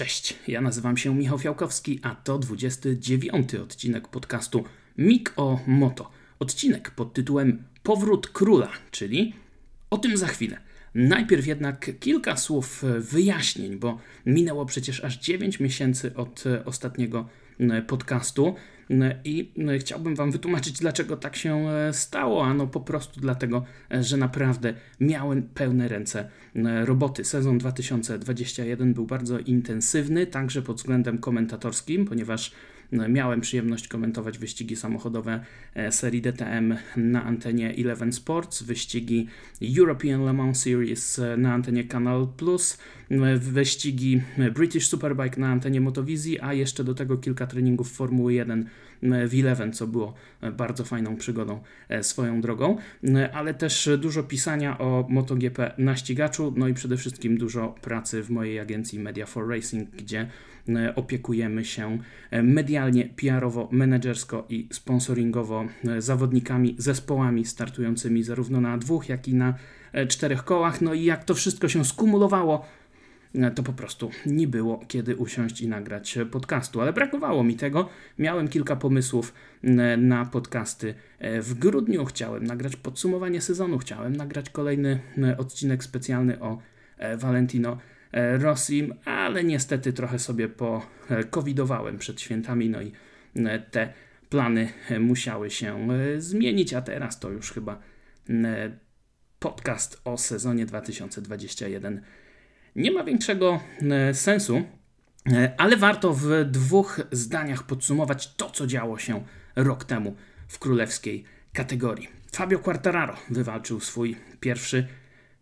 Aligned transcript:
Cześć, 0.00 0.38
ja 0.48 0.60
nazywam 0.60 0.96
się 0.96 1.14
Michał 1.14 1.38
Fiałkowski, 1.38 2.00
a 2.02 2.14
to 2.14 2.38
29 2.38 3.54
odcinek 3.54 4.08
podcastu 4.08 4.64
Mik 4.98 5.32
o 5.36 5.60
Moto. 5.66 6.10
Odcinek 6.38 6.90
pod 6.90 7.12
tytułem 7.12 7.64
Powrót 7.82 8.28
Króla, 8.28 8.68
czyli 8.90 9.34
o 9.90 9.98
tym 9.98 10.16
za 10.16 10.26
chwilę. 10.26 10.60
Najpierw 10.94 11.46
jednak 11.46 11.90
kilka 12.00 12.36
słów 12.36 12.84
wyjaśnień, 12.98 13.76
bo 13.76 13.98
minęło 14.26 14.66
przecież 14.66 15.04
aż 15.04 15.18
9 15.18 15.60
miesięcy 15.60 16.14
od 16.14 16.44
ostatniego 16.64 17.28
podcastu. 17.86 18.54
I 19.24 19.52
chciałbym 19.78 20.14
Wam 20.14 20.30
wytłumaczyć, 20.30 20.78
dlaczego 20.78 21.16
tak 21.16 21.36
się 21.36 21.68
stało. 21.92 22.44
Ano 22.44 22.66
po 22.66 22.80
prostu 22.80 23.20
dlatego, 23.20 23.64
że 24.00 24.16
naprawdę 24.16 24.74
miałem 25.00 25.42
pełne 25.42 25.88
ręce 25.88 26.28
roboty. 26.84 27.24
Sezon 27.24 27.58
2021 27.58 28.94
był 28.94 29.06
bardzo 29.06 29.38
intensywny, 29.38 30.26
także 30.26 30.62
pod 30.62 30.76
względem 30.76 31.18
komentatorskim, 31.18 32.04
ponieważ 32.04 32.52
miałem 32.92 33.40
przyjemność 33.40 33.88
komentować 33.88 34.38
wyścigi 34.38 34.76
samochodowe 34.76 35.44
serii 35.90 36.22
DTM 36.22 36.74
na 36.96 37.24
antenie 37.24 37.74
Eleven 37.78 38.12
Sports, 38.12 38.62
wyścigi 38.62 39.26
European 39.78 40.24
Le 40.24 40.32
Mans 40.32 40.62
Series 40.62 41.20
na 41.36 41.54
antenie 41.54 41.84
Canal 41.84 42.28
Plus, 42.36 42.78
wyścigi 43.36 44.22
British 44.54 44.88
Superbike 44.88 45.40
na 45.40 45.48
antenie 45.48 45.80
Motowizji, 45.80 46.40
a 46.40 46.52
jeszcze 46.52 46.84
do 46.84 46.94
tego 46.94 47.16
kilka 47.18 47.46
treningów 47.46 47.92
Formuły 47.92 48.34
1 48.34 48.68
w 49.02 49.34
Eleven, 49.40 49.72
co 49.72 49.86
było 49.86 50.14
bardzo 50.52 50.84
fajną 50.84 51.16
przygodą 51.16 51.60
swoją 52.02 52.40
drogą, 52.40 52.76
ale 53.32 53.54
też 53.54 53.88
dużo 53.98 54.22
pisania 54.22 54.78
o 54.78 55.06
MotoGP 55.08 55.74
na 55.78 55.96
ścigaczu, 55.96 56.54
no 56.56 56.68
i 56.68 56.74
przede 56.74 56.96
wszystkim 56.96 57.38
dużo 57.38 57.74
pracy 57.80 58.22
w 58.22 58.30
mojej 58.30 58.60
agencji 58.60 58.98
Media 58.98 59.26
for 59.26 59.48
Racing, 59.48 59.90
gdzie 59.90 60.26
opiekujemy 60.96 61.64
się 61.64 61.98
medialnie, 62.42 63.04
PR-owo, 63.04 63.68
menedżersko 63.72 64.46
i 64.48 64.68
sponsoringowo 64.72 65.64
zawodnikami, 65.98 66.74
zespołami 66.78 67.44
startującymi 67.44 68.22
zarówno 68.22 68.60
na 68.60 68.78
dwóch, 68.78 69.08
jak 69.08 69.28
i 69.28 69.34
na 69.34 69.54
czterech 70.08 70.44
kołach. 70.44 70.80
No 70.80 70.94
i 70.94 71.04
jak 71.04 71.24
to 71.24 71.34
wszystko 71.34 71.68
się 71.68 71.84
skumulowało, 71.84 72.66
to 73.54 73.62
po 73.62 73.72
prostu 73.72 74.10
nie 74.26 74.48
było 74.48 74.80
kiedy 74.88 75.16
usiąść 75.16 75.60
i 75.60 75.68
nagrać 75.68 76.18
podcastu, 76.30 76.80
ale 76.80 76.92
brakowało 76.92 77.44
mi 77.44 77.56
tego. 77.56 77.88
Miałem 78.18 78.48
kilka 78.48 78.76
pomysłów 78.76 79.34
na 79.98 80.24
podcasty 80.24 80.94
w 81.42 81.54
grudniu. 81.54 82.04
Chciałem 82.04 82.44
nagrać 82.44 82.76
podsumowanie 82.76 83.40
sezonu, 83.40 83.78
chciałem 83.78 84.16
nagrać 84.16 84.50
kolejny 84.50 85.00
odcinek 85.38 85.84
specjalny 85.84 86.40
o 86.40 86.58
Valentino 87.18 87.78
Rossim, 88.12 88.94
ale 89.04 89.44
niestety 89.44 89.92
trochę 89.92 90.18
sobie 90.18 90.48
po-covidowałem 90.48 91.98
przed 91.98 92.20
świętami, 92.20 92.70
no 92.70 92.82
i 92.82 92.92
te 93.70 93.92
plany 94.28 94.68
musiały 95.00 95.50
się 95.50 95.88
zmienić, 96.18 96.74
a 96.74 96.82
teraz 96.82 97.20
to 97.20 97.30
już 97.30 97.52
chyba 97.52 97.80
podcast 99.38 100.00
o 100.04 100.18
sezonie 100.18 100.66
2021 100.66 102.02
nie 102.76 102.90
ma 102.90 103.04
większego 103.04 103.60
sensu, 104.12 104.62
ale 105.56 105.76
warto 105.76 106.14
w 106.14 106.28
dwóch 106.44 107.00
zdaniach 107.12 107.62
podsumować 107.62 108.34
to, 108.34 108.50
co 108.50 108.66
działo 108.66 108.98
się 108.98 109.24
rok 109.56 109.84
temu 109.84 110.16
w 110.48 110.58
królewskiej 110.58 111.24
kategorii. 111.52 112.08
Fabio 112.32 112.58
Quartararo 112.58 113.16
wywalczył 113.30 113.80
swój 113.80 114.16
pierwszy, 114.40 114.86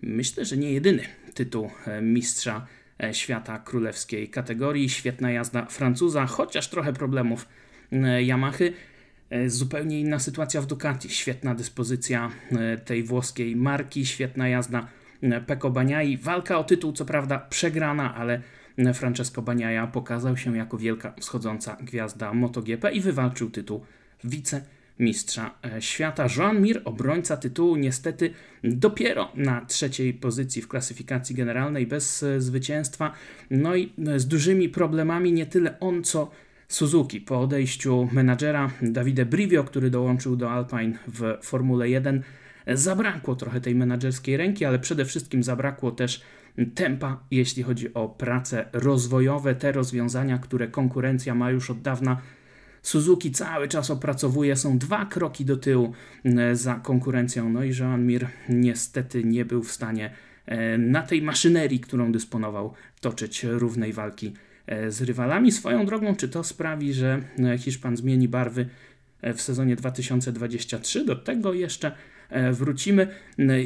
myślę, 0.03 0.45
że 0.45 0.57
nie 0.57 0.73
jedyny 0.73 1.03
tytuł 1.35 1.71
mistrza 2.03 2.67
świata 3.13 3.59
królewskiej 3.59 4.29
kategorii. 4.29 4.89
Świetna 4.89 5.31
jazda 5.31 5.67
Francuza, 5.67 6.27
chociaż 6.27 6.69
trochę 6.69 6.93
problemów 6.93 7.49
Yamahy. 8.21 8.73
Zupełnie 9.47 10.01
inna 10.01 10.19
sytuacja 10.19 10.61
w 10.61 10.67
Ducati. 10.67 11.11
Świetna 11.11 11.55
dyspozycja 11.55 12.31
tej 12.85 13.03
włoskiej 13.03 13.57
marki, 13.57 14.07
świetna 14.07 14.49
jazda 14.49 14.89
Peko 15.47 15.71
Baniai. 15.71 16.17
Walka 16.17 16.59
o 16.59 16.65
tytuł, 16.65 16.93
co 16.93 17.05
prawda 17.05 17.39
przegrana, 17.39 18.15
ale 18.15 18.43
Francesco 18.95 19.43
Baniaja 19.43 19.87
pokazał 19.87 20.37
się 20.37 20.57
jako 20.57 20.79
wielka 20.79 21.13
wschodząca 21.21 21.77
gwiazda 21.81 22.35
MotoGP 22.35 22.93
i 22.93 23.01
wywalczył 23.01 23.51
tytuł 23.51 23.85
wicemistrza 24.99 25.51
świata. 25.81 26.27
Joan 26.37 26.63
Mir, 26.63 26.83
obrońca 26.85 27.37
tytułu, 27.37 27.77
niestety 27.77 28.31
dopiero 28.65 29.33
na 29.35 29.65
trzeciej 29.65 30.15
pozycji 30.15 30.63
w 30.63 30.69
klasyfikacji 30.69 31.35
generalnej 31.35 31.87
bez 31.87 32.25
zwycięstwa. 32.39 33.13
No 33.51 33.77
i 33.77 33.93
z 34.17 34.27
dużymi 34.27 34.69
problemami 34.69 35.33
nie 35.33 35.47
tyle 35.47 35.81
on, 35.81 36.05
co 36.05 36.31
Suzuki. 36.69 37.21
Po 37.21 37.41
odejściu 37.41 38.09
menadżera 38.13 38.71
Davide 38.83 39.27
Brivio, 39.27 39.65
który 39.65 39.91
dołączył 39.91 40.37
do 40.37 40.51
Alpine 40.51 40.99
w 41.09 41.39
Formule 41.43 41.89
1, 41.89 42.23
zabrakło 42.67 43.37
trochę 43.37 43.61
tej 43.61 43.75
menadżerskiej 43.75 44.37
ręki, 44.37 44.65
ale 44.65 44.79
przede 44.79 45.05
wszystkim 45.05 45.43
zabrakło 45.43 45.91
też 45.91 46.23
tempa, 46.75 47.21
jeśli 47.31 47.63
chodzi 47.63 47.95
o 47.95 48.09
prace 48.09 48.65
rozwojowe, 48.73 49.55
te 49.55 49.73
rozwiązania, 49.73 50.39
które 50.39 50.69
konkurencja 50.69 51.35
ma 51.35 51.51
już 51.51 51.71
od 51.71 51.83
dawna. 51.83 52.21
Suzuki 52.83 53.31
cały 53.31 53.69
czas 53.69 53.91
opracowuje, 53.91 54.57
są 54.57 54.79
dwa 54.79 55.07
kroki 55.07 55.45
do 55.45 55.57
tyłu 55.57 55.93
za 56.53 56.75
konkurencją, 56.75 57.51
no 57.51 57.65
i 57.65 57.77
Joan 57.77 58.07
Mir 58.07 58.27
niestety 58.49 59.25
nie 59.25 59.45
był 59.45 59.63
w 59.63 59.73
stanie 59.73 60.11
na 60.79 61.03
tej 61.03 61.23
maszynerii, 61.23 61.81
którą 61.81 62.13
dysponował, 62.13 62.73
toczyć 63.01 63.45
równej 63.45 63.93
walki 63.93 64.33
z 64.89 65.03
rywalami. 65.03 65.53
Swoją 65.53 65.87
drogą, 65.87 66.17
czy 66.17 66.29
to 66.29 66.45
sprawi, 66.45 66.95
że 66.95 67.23
Hiszpan 67.59 67.97
zmieni 67.97 68.29
barwy 68.29 68.69
w 69.35 69.41
sezonie 69.41 69.77
2023? 69.77 71.05
Do 71.05 71.17
tego 71.17 71.55
jeszcze 71.55 71.93
wrócimy. 72.53 73.09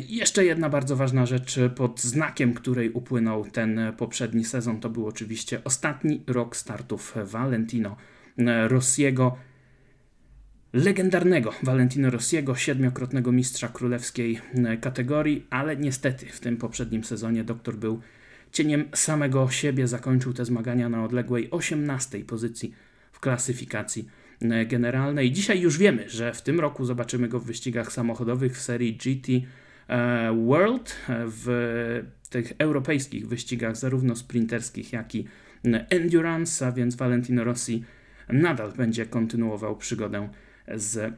Jeszcze 0.09 0.45
jedna 0.45 0.69
bardzo 0.69 0.97
ważna 0.97 1.27
rzecz 1.27 1.59
pod 1.77 2.01
znakiem, 2.01 2.55
której 2.55 2.91
upłynął 2.91 3.45
ten 3.45 3.81
poprzedni 3.97 4.45
sezon, 4.45 4.81
to 4.81 4.91
był 4.91 5.07
oczywiście 5.07 5.65
ostatni 5.65 6.23
rok 6.27 6.57
startów 6.57 7.17
Valentino 7.25 7.97
Rossiego. 8.69 9.37
Legendarnego 10.73 11.53
Valentino 11.63 12.11
Rossiego, 12.11 12.55
siedmiokrotnego 12.55 13.33
mistrza 13.33 13.69
królewskiej 13.69 14.41
kategorii, 14.81 15.47
ale 15.51 15.77
niestety 15.77 16.27
w 16.27 16.41
tym 16.41 16.57
poprzednim 16.57 17.05
sezonie 17.05 17.45
doktor 17.45 17.77
był 17.77 18.01
cieniem 18.53 18.85
samego 18.95 19.51
siebie, 19.51 19.89
zakończył 19.89 20.33
te 20.33 20.45
zmagania 20.45 20.89
na 20.89 21.05
odległej 21.05 21.51
18 21.51 22.19
pozycji 22.19 22.75
w 23.13 23.21
klasyfikacji 23.21 24.09
generalnej. 24.67 25.33
Dzisiaj 25.33 25.61
już 25.61 25.79
wiemy, 25.79 26.11
że 26.11 26.33
w 26.33 26.43
tym 26.43 26.61
roku 26.61 26.85
zobaczymy 26.85 27.29
go 27.29 27.41
w 27.41 27.47
wyścigach 27.47 27.93
samochodowych 27.93 28.57
w 28.57 28.61
serii 28.61 28.97
GT 28.97 29.29
e, 29.89 30.33
World, 30.47 30.97
w 31.09 32.03
tych 32.31 32.53
europejskich 32.59 33.29
wyścigach, 33.29 33.77
zarówno 33.77 34.17
sprinterskich, 34.17 34.93
jak 34.93 35.15
i 35.15 35.25
endurance, 35.91 36.67
a 36.67 36.73
więc 36.73 36.95
Valentino 36.95 37.45
Rossi 37.45 37.85
nadal 38.29 38.73
będzie 38.73 39.07
kontynuował 39.07 39.77
przygodę 39.77 40.29
z 40.75 41.15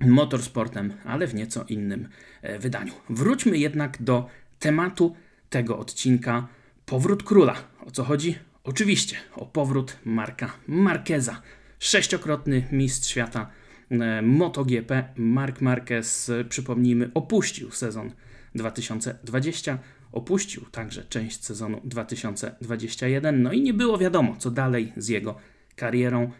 motorsportem, 0.00 0.92
ale 1.04 1.26
w 1.26 1.34
nieco 1.34 1.64
innym 1.68 2.08
e, 2.42 2.58
wydaniu. 2.58 2.92
Wróćmy 3.10 3.58
jednak 3.58 4.02
do 4.02 4.28
tematu 4.58 5.16
tego 5.50 5.78
odcinka 5.78 6.48
Powrót 6.86 7.22
króla. 7.22 7.54
O 7.86 7.90
co 7.90 8.04
chodzi? 8.04 8.38
Oczywiście 8.64 9.16
o 9.34 9.46
powrót 9.46 9.96
Marka 10.04 10.52
Marqueza 10.66 11.42
sześciokrotny 11.78 12.68
mistrz 12.72 13.08
świata 13.08 13.50
e, 13.90 14.22
MotoGP 14.22 15.04
Mark 15.16 15.60
Marquez, 15.60 16.30
przypomnijmy, 16.48 17.10
opuścił 17.14 17.70
sezon 17.70 18.10
2020, 18.54 19.78
opuścił 20.12 20.64
także 20.64 21.04
część 21.04 21.44
sezonu 21.44 21.80
2021, 21.84 23.42
no 23.42 23.52
i 23.52 23.62
nie 23.62 23.74
było 23.74 23.98
wiadomo, 23.98 24.36
co 24.38 24.50
dalej 24.50 24.92
z 24.96 25.08
jego 25.08 25.38
karierą. 25.76 26.30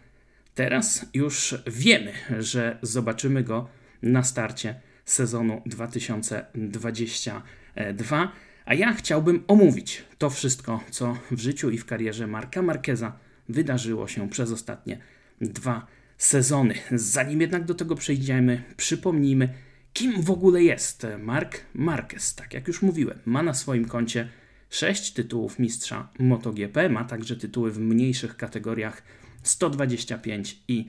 Teraz 0.55 1.05
już 1.13 1.55
wiemy, 1.67 2.11
że 2.39 2.77
zobaczymy 2.81 3.43
go 3.43 3.69
na 4.01 4.23
starcie 4.23 4.81
sezonu 5.05 5.61
2022, 5.65 8.31
a 8.65 8.73
ja 8.73 8.93
chciałbym 8.93 9.43
omówić 9.47 10.03
to 10.17 10.29
wszystko, 10.29 10.83
co 10.91 11.17
w 11.31 11.39
życiu 11.39 11.69
i 11.69 11.77
w 11.77 11.85
karierze 11.85 12.27
Marka 12.27 12.61
Marqueza 12.61 13.19
wydarzyło 13.49 14.07
się 14.07 14.29
przez 14.29 14.51
ostatnie 14.51 14.97
dwa 15.41 15.87
sezony. 16.17 16.73
Zanim 16.91 17.41
jednak 17.41 17.65
do 17.65 17.73
tego 17.73 17.95
przejdziemy, 17.95 18.63
przypomnijmy, 18.77 19.49
kim 19.93 20.21
w 20.21 20.31
ogóle 20.31 20.63
jest 20.63 21.07
Mark 21.19 21.61
Marquez. 21.73 22.35
Tak 22.35 22.53
jak 22.53 22.67
już 22.67 22.81
mówiłem, 22.81 23.19
ma 23.25 23.43
na 23.43 23.53
swoim 23.53 23.85
koncie 23.85 24.29
6 24.69 25.13
tytułów 25.13 25.59
mistrza 25.59 26.09
MotoGP, 26.19 26.89
ma 26.89 27.03
także 27.03 27.35
tytuły 27.35 27.71
w 27.71 27.79
mniejszych 27.79 28.37
kategoriach 28.37 29.03
125 29.47 30.59
i 30.67 30.87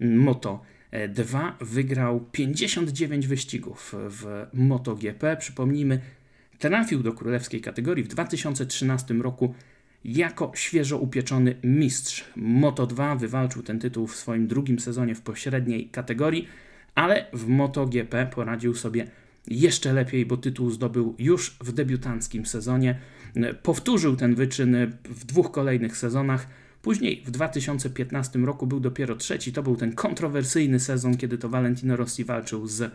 Moto 0.00 0.62
2. 1.08 1.56
Wygrał 1.60 2.20
59 2.32 3.26
wyścigów 3.26 3.94
w 3.98 4.46
MotoGP. 4.52 5.36
Przypomnijmy, 5.36 6.00
trafił 6.58 7.02
do 7.02 7.12
królewskiej 7.12 7.60
kategorii 7.60 8.04
w 8.04 8.08
2013 8.08 9.14
roku 9.14 9.54
jako 10.04 10.52
świeżo 10.54 10.98
upieczony 10.98 11.54
mistrz 11.64 12.24
Moto2 12.36 13.18
wywalczył 13.18 13.62
ten 13.62 13.78
tytuł 13.78 14.06
w 14.06 14.16
swoim 14.16 14.46
drugim 14.46 14.80
sezonie 14.80 15.14
w 15.14 15.20
pośredniej 15.20 15.88
kategorii, 15.88 16.48
ale 16.94 17.26
w 17.32 17.46
MotoGP 17.46 18.26
poradził 18.26 18.74
sobie 18.74 19.06
jeszcze 19.46 19.92
lepiej, 19.92 20.26
bo 20.26 20.36
tytuł 20.36 20.70
zdobył 20.70 21.14
już 21.18 21.56
w 21.60 21.72
debiutanckim 21.72 22.46
sezonie. 22.46 22.98
Powtórzył 23.62 24.16
ten 24.16 24.34
wyczyn 24.34 24.76
w 25.04 25.24
dwóch 25.24 25.50
kolejnych 25.50 25.96
sezonach. 25.96 26.46
Później 26.86 27.22
w 27.26 27.30
2015 27.30 28.38
roku 28.38 28.66
był 28.66 28.80
dopiero 28.80 29.16
trzeci. 29.16 29.52
To 29.52 29.62
był 29.62 29.76
ten 29.76 29.92
kontrowersyjny 29.92 30.80
sezon, 30.80 31.16
kiedy 31.16 31.38
to 31.38 31.48
Valentino 31.48 31.96
Rossi 31.96 32.24
walczył 32.24 32.66
z 32.66 32.92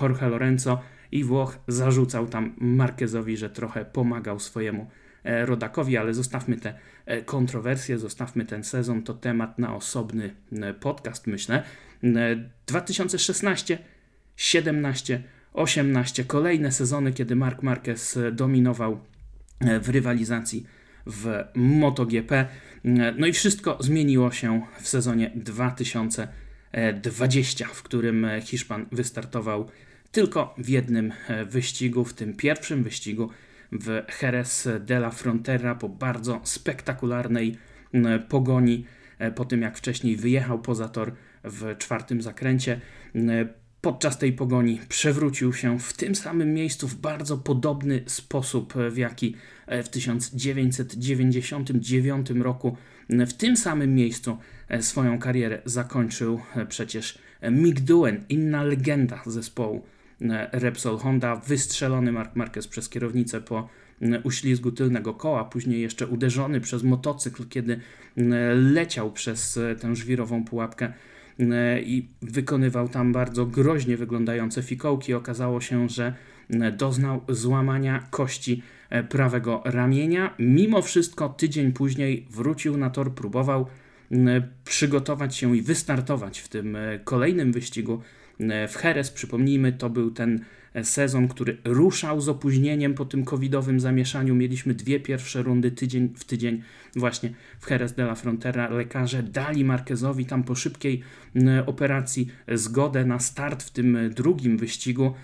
Jorge 0.00 0.28
Lorenzo 0.28 0.80
i 1.12 1.24
Włoch 1.24 1.58
zarzucał 1.68 2.26
tam 2.26 2.54
Marquezowi, 2.58 3.36
że 3.36 3.50
trochę 3.50 3.84
pomagał 3.84 4.40
swojemu 4.40 4.86
E, 5.24 5.46
rodakowi, 5.46 5.96
ale 5.96 6.14
zostawmy 6.14 6.56
te 6.56 6.74
e, 7.06 7.22
kontrowersje, 7.22 7.98
zostawmy 7.98 8.44
ten 8.44 8.64
sezon, 8.64 9.02
to 9.02 9.14
temat 9.14 9.58
na 9.58 9.74
osobny 9.74 10.34
e, 10.52 10.74
podcast, 10.74 11.26
myślę. 11.26 11.62
2016, 12.66 13.78
17, 14.36 15.22
18, 15.52 16.24
kolejne 16.24 16.72
sezony, 16.72 17.12
kiedy 17.12 17.36
Mark 17.36 17.62
Marquez 17.62 18.18
dominował 18.32 19.00
w 19.80 19.88
rywalizacji 19.88 20.66
w 21.06 21.44
MotoGP. 21.54 22.46
No 23.18 23.26
i 23.26 23.32
wszystko 23.32 23.76
zmieniło 23.80 24.30
się 24.30 24.62
w 24.80 24.88
sezonie 24.88 25.30
2020, 25.34 27.66
w 27.66 27.82
którym 27.82 28.26
Hiszpan 28.40 28.86
wystartował 28.92 29.68
tylko 30.12 30.54
w 30.58 30.68
jednym 30.68 31.12
wyścigu, 31.46 32.04
w 32.04 32.14
tym 32.14 32.34
pierwszym 32.34 32.82
wyścigu 32.82 33.30
w 33.72 34.02
Jerez 34.22 34.68
de 34.80 34.96
la 34.96 35.10
Frontera 35.10 35.74
po 35.74 35.88
bardzo 35.88 36.40
spektakularnej 36.44 37.56
pogoni, 38.28 38.84
e, 39.18 39.30
po 39.30 39.44
tym 39.44 39.62
jak 39.62 39.78
wcześniej 39.78 40.16
wyjechał 40.16 40.58
poza 40.58 40.88
tor 40.88 41.12
w 41.44 41.76
czwartym 41.78 42.22
zakręcie. 42.22 42.80
Podczas 43.80 44.18
tej 44.18 44.32
pogoni 44.32 44.80
przewrócił 44.88 45.52
się 45.52 45.78
w 45.78 45.92
tym 45.92 46.14
samym 46.14 46.54
miejscu 46.54 46.88
w 46.88 46.94
bardzo 46.94 47.38
podobny 47.38 48.02
sposób, 48.06 48.74
w 48.90 48.96
jaki 48.96 49.36
e, 49.66 49.82
w 49.82 49.88
1999 49.88 52.30
roku 52.30 52.76
w 53.08 53.32
tym 53.32 53.56
samym 53.56 53.94
miejscu 53.94 54.38
e, 54.68 54.82
swoją 54.82 55.18
karierę 55.18 55.62
zakończył 55.64 56.40
przecież 56.68 57.18
Mick 57.50 57.80
Doohan, 57.80 58.24
inna 58.28 58.62
legenda 58.62 59.22
zespołu 59.26 59.82
Repsol 60.52 60.98
Honda, 60.98 61.36
wystrzelony 61.36 62.12
Mark 62.12 62.36
Marquez 62.36 62.68
przez 62.68 62.88
kierownicę 62.88 63.40
po 63.40 63.68
uślizgu 64.24 64.72
tylnego 64.72 65.14
koła, 65.14 65.44
później 65.44 65.80
jeszcze 65.80 66.06
uderzony 66.06 66.60
przez 66.60 66.82
motocykl, 66.82 67.48
kiedy 67.48 67.80
leciał 68.54 69.12
przez 69.12 69.56
e, 69.56 69.76
tę 69.76 69.96
żwirową 69.96 70.44
pułapkę 70.44 70.92
i 71.84 72.08
wykonywał 72.22 72.88
tam 72.88 73.12
bardzo 73.12 73.46
groźnie 73.46 73.96
wyglądające 73.96 74.62
fikołki. 74.62 75.14
Okazało 75.14 75.60
się, 75.60 75.88
że 75.88 76.14
doznał 76.76 77.20
złamania 77.28 78.06
kości 78.10 78.62
e, 78.90 79.02
prawego 79.02 79.62
ramienia. 79.64 80.34
Mimo 80.38 80.82
wszystko 80.82 81.28
tydzień 81.28 81.72
później 81.72 82.26
wrócił 82.30 82.76
na 82.76 82.90
tor, 82.90 83.14
próbował 83.14 83.66
przygotować 84.64 85.36
się 85.36 85.56
i 85.56 85.62
wystartować 85.62 86.38
w 86.38 86.48
tym 86.48 86.76
e, 86.76 86.98
kolejnym 87.04 87.52
wyścigu 87.52 88.00
E, 88.40 88.68
w 88.68 88.84
Jerez. 88.84 89.10
Przypomnijmy, 89.10 89.72
to 89.72 89.90
był 89.90 90.10
ten 90.10 90.34
e, 90.36 90.40
sezon, 90.82 91.28
który 91.28 91.56
ruszał 91.64 92.20
z 92.20 92.28
opóźnieniem 92.28 92.94
po 92.94 93.04
tym 93.04 93.24
covidowym 93.24 93.80
zamieszaniu. 93.80 94.34
Mieliśmy 94.34 94.74
dwie 94.74 95.00
pierwsze 95.00 95.42
rundy 95.42 95.70
tydzień 95.70 96.08
w 96.16 96.24
tydzień 96.24 96.62
właśnie 96.96 97.30
w 97.60 97.70
Jerez 97.70 97.94
de 97.94 98.02
la 98.02 98.14
Frontera. 98.14 98.70
Lekarze 98.70 99.22
dali 99.22 99.64
Marquezowi 99.64 100.26
tam 100.26 100.42
po 100.42 100.54
szybkiej 100.54 101.02
operacji 101.66 102.28
zgodę 102.54 103.04
na 103.04 103.18
start 103.18 103.62
w 103.62 103.70
tym 103.70 103.96
e, 103.96 104.10
drugim 104.10 104.58
wyścigu, 104.58 105.14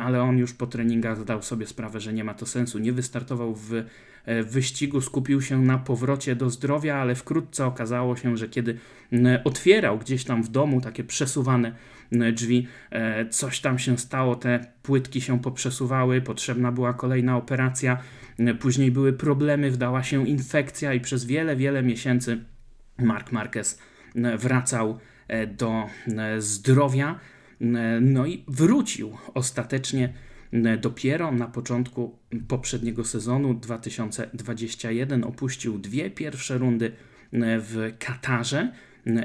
ale 0.00 0.22
on 0.22 0.38
już 0.38 0.52
po 0.52 0.66
treningach 0.66 1.20
zdał 1.20 1.42
sobie 1.42 1.66
sprawę, 1.66 2.00
że 2.00 2.12
nie 2.12 2.24
ma 2.24 2.34
to 2.34 2.46
sensu. 2.46 2.78
Nie 2.78 2.92
wystartował 2.92 3.54
w 3.54 3.84
wyścigu, 4.44 5.00
skupił 5.00 5.42
się 5.42 5.62
na 5.62 5.78
powrocie 5.78 6.36
do 6.36 6.50
zdrowia, 6.50 6.96
ale 6.96 7.14
wkrótce 7.14 7.66
okazało 7.66 8.16
się, 8.16 8.36
że 8.36 8.48
kiedy 8.48 8.78
otwierał 9.44 9.98
gdzieś 9.98 10.24
tam 10.24 10.42
w 10.42 10.48
domu 10.48 10.80
takie 10.80 11.04
przesuwane 11.04 11.72
drzwi, 12.12 12.66
e, 12.90 13.28
coś 13.28 13.60
tam 13.60 13.78
się 13.78 13.98
stało, 13.98 14.36
te 14.36 14.66
płytki 14.82 15.20
się 15.20 15.40
poprzesuwały, 15.40 16.20
potrzebna 16.20 16.72
była 16.72 16.94
kolejna 16.94 17.36
operacja, 17.36 17.98
e, 18.38 18.54
później 18.54 18.92
były 18.92 19.12
problemy, 19.12 19.70
wdała 19.70 20.02
się 20.02 20.28
infekcja 20.28 20.94
i 20.94 21.00
przez 21.00 21.24
wiele, 21.24 21.56
wiele 21.56 21.82
miesięcy 21.82 22.38
Mark 22.98 23.32
Marquez 23.32 23.78
e, 24.14 24.38
wracał 24.38 24.98
do 25.58 25.86
zdrowia, 26.38 27.18
no 28.00 28.26
i 28.26 28.44
wrócił 28.48 29.16
ostatecznie 29.34 30.12
dopiero 30.78 31.32
na 31.32 31.46
początku 31.46 32.18
poprzedniego 32.48 33.04
sezonu 33.04 33.54
2021 33.54 35.24
opuścił 35.24 35.78
dwie 35.78 36.10
pierwsze 36.10 36.58
rundy 36.58 36.92
w 37.32 37.92
Katarze 37.98 38.72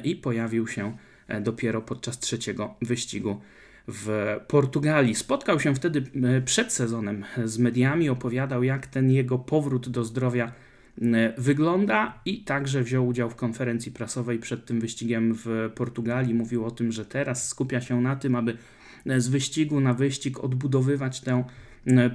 i 0.03 0.15
pojawił 0.15 0.67
się 0.67 0.97
E, 1.31 1.41
dopiero 1.41 1.81
podczas 1.81 2.19
trzeciego 2.19 2.75
wyścigu 2.81 3.39
w 3.87 4.37
Portugalii. 4.47 5.15
Spotkał 5.15 5.59
się 5.59 5.75
wtedy 5.75 6.03
przed 6.45 6.73
sezonem 6.73 7.25
z 7.45 7.57
mediami, 7.57 8.09
opowiadał 8.09 8.63
jak 8.63 8.87
ten 8.87 9.11
jego 9.11 9.39
powrót 9.39 9.89
do 9.89 10.03
zdrowia 10.03 10.51
wygląda 11.37 12.19
i 12.25 12.43
także 12.43 12.83
wziął 12.83 13.07
udział 13.07 13.29
w 13.29 13.35
konferencji 13.35 13.91
prasowej 13.91 14.39
przed 14.39 14.65
tym 14.65 14.79
wyścigiem 14.79 15.33
w 15.33 15.69
Portugalii. 15.75 16.33
Mówił 16.33 16.65
o 16.65 16.71
tym, 16.71 16.91
że 16.91 17.05
teraz 17.05 17.47
skupia 17.47 17.81
się 17.81 18.01
na 18.01 18.15
tym, 18.15 18.35
aby 18.35 18.57
z 19.17 19.27
wyścigu 19.27 19.79
na 19.79 19.93
wyścig 19.93 20.43
odbudowywać 20.43 21.21
tę 21.21 21.43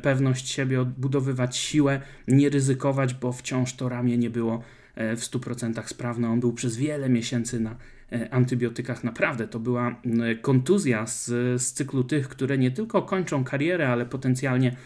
pewność 0.02 0.48
siebie, 0.48 0.80
odbudowywać 0.80 1.56
siłę, 1.56 2.00
nie 2.28 2.48
ryzykować, 2.48 3.14
bo 3.14 3.32
wciąż 3.32 3.74
to 3.74 3.88
ramię 3.88 4.18
nie 4.18 4.30
było 4.30 4.62
w 4.96 5.20
100% 5.20 5.86
sprawne. 5.86 6.30
On 6.30 6.40
był 6.40 6.52
przez 6.52 6.76
wiele 6.76 7.08
miesięcy 7.08 7.60
na 7.60 7.76
E, 8.12 8.34
antybiotykach. 8.34 9.04
Naprawdę 9.04 9.48
to 9.48 9.60
była 9.60 10.00
kontuzja 10.42 11.06
z, 11.06 11.26
z 11.62 11.72
cyklu 11.72 12.04
tych, 12.04 12.28
które 12.28 12.58
nie 12.58 12.70
tylko 12.70 13.02
kończą 13.02 13.44
karierę, 13.44 13.88
ale 13.88 14.06
potencjalnie 14.06 14.76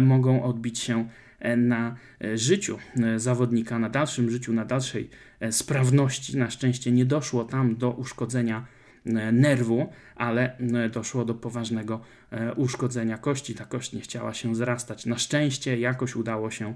mogą 0.00 0.42
odbić 0.42 0.78
się 0.78 1.08
e, 1.40 1.56
na 1.56 1.96
e, 2.24 2.38
życiu 2.38 2.78
zawodnika, 3.16 3.78
na 3.78 3.88
dalszym 3.88 4.30
życiu, 4.30 4.52
na 4.52 4.64
dalszej 4.64 5.10
sprawności. 5.50 6.36
Na 6.36 6.50
szczęście 6.50 6.92
nie 6.92 7.04
doszło 7.04 7.44
tam 7.44 7.76
do 7.76 7.90
uszkodzenia 7.90 8.66
nerwu, 9.32 9.92
ale 10.16 10.56
doszło 10.92 11.24
do 11.24 11.34
poważnego 11.34 12.00
uszkodzenia 12.56 13.18
kości. 13.18 13.54
Ta 13.54 13.64
kość 13.64 13.92
nie 13.92 14.00
chciała 14.00 14.34
się 14.34 14.54
zrastać. 14.54 15.06
Na 15.06 15.18
szczęście 15.18 15.78
jakoś 15.78 16.16
udało 16.16 16.50
się 16.50 16.74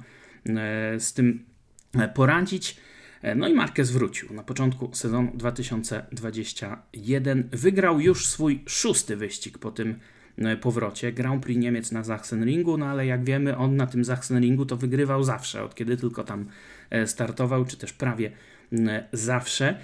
z 0.98 1.12
tym 1.12 1.44
poradzić. 2.14 2.76
E, 3.22 3.34
no 3.34 3.48
i 3.48 3.54
Marquez 3.54 3.90
wrócił. 3.90 4.34
Na 4.34 4.42
początku 4.42 4.90
sezonu 4.92 5.32
2021 5.34 7.48
wygrał 7.52 8.00
już 8.00 8.26
swój 8.26 8.62
szósty 8.66 9.16
wyścig 9.16 9.58
po 9.58 9.70
tym 9.70 9.98
e, 10.38 10.56
powrocie. 10.56 11.12
Grand 11.12 11.42
Prix 11.42 11.60
Niemiec 11.60 11.92
na 11.92 12.04
Sachsenringu, 12.04 12.76
no 12.76 12.86
ale 12.86 13.06
jak 13.06 13.24
wiemy, 13.24 13.56
on 13.56 13.76
na 13.76 13.86
tym 13.86 14.04
Sachsenringu 14.04 14.66
to 14.66 14.76
wygrywał 14.76 15.24
zawsze, 15.24 15.62
od 15.62 15.74
kiedy 15.74 15.96
tylko 15.96 16.24
tam 16.24 16.46
e, 16.90 17.06
startował, 17.06 17.64
czy 17.64 17.76
też 17.76 17.92
prawie 17.92 18.30
zawsze. 19.12 19.78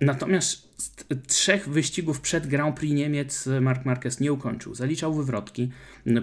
Natomiast 0.00 0.66
trzech 1.26 1.68
wyścigów 1.68 2.20
przed 2.20 2.46
Grand 2.46 2.76
Prix 2.76 2.94
Niemiec 2.94 3.48
Mark 3.60 3.84
Marquez 3.84 4.20
nie 4.20 4.32
ukończył. 4.32 4.74
Zaliczał 4.74 5.14
wywrotki, 5.14 5.70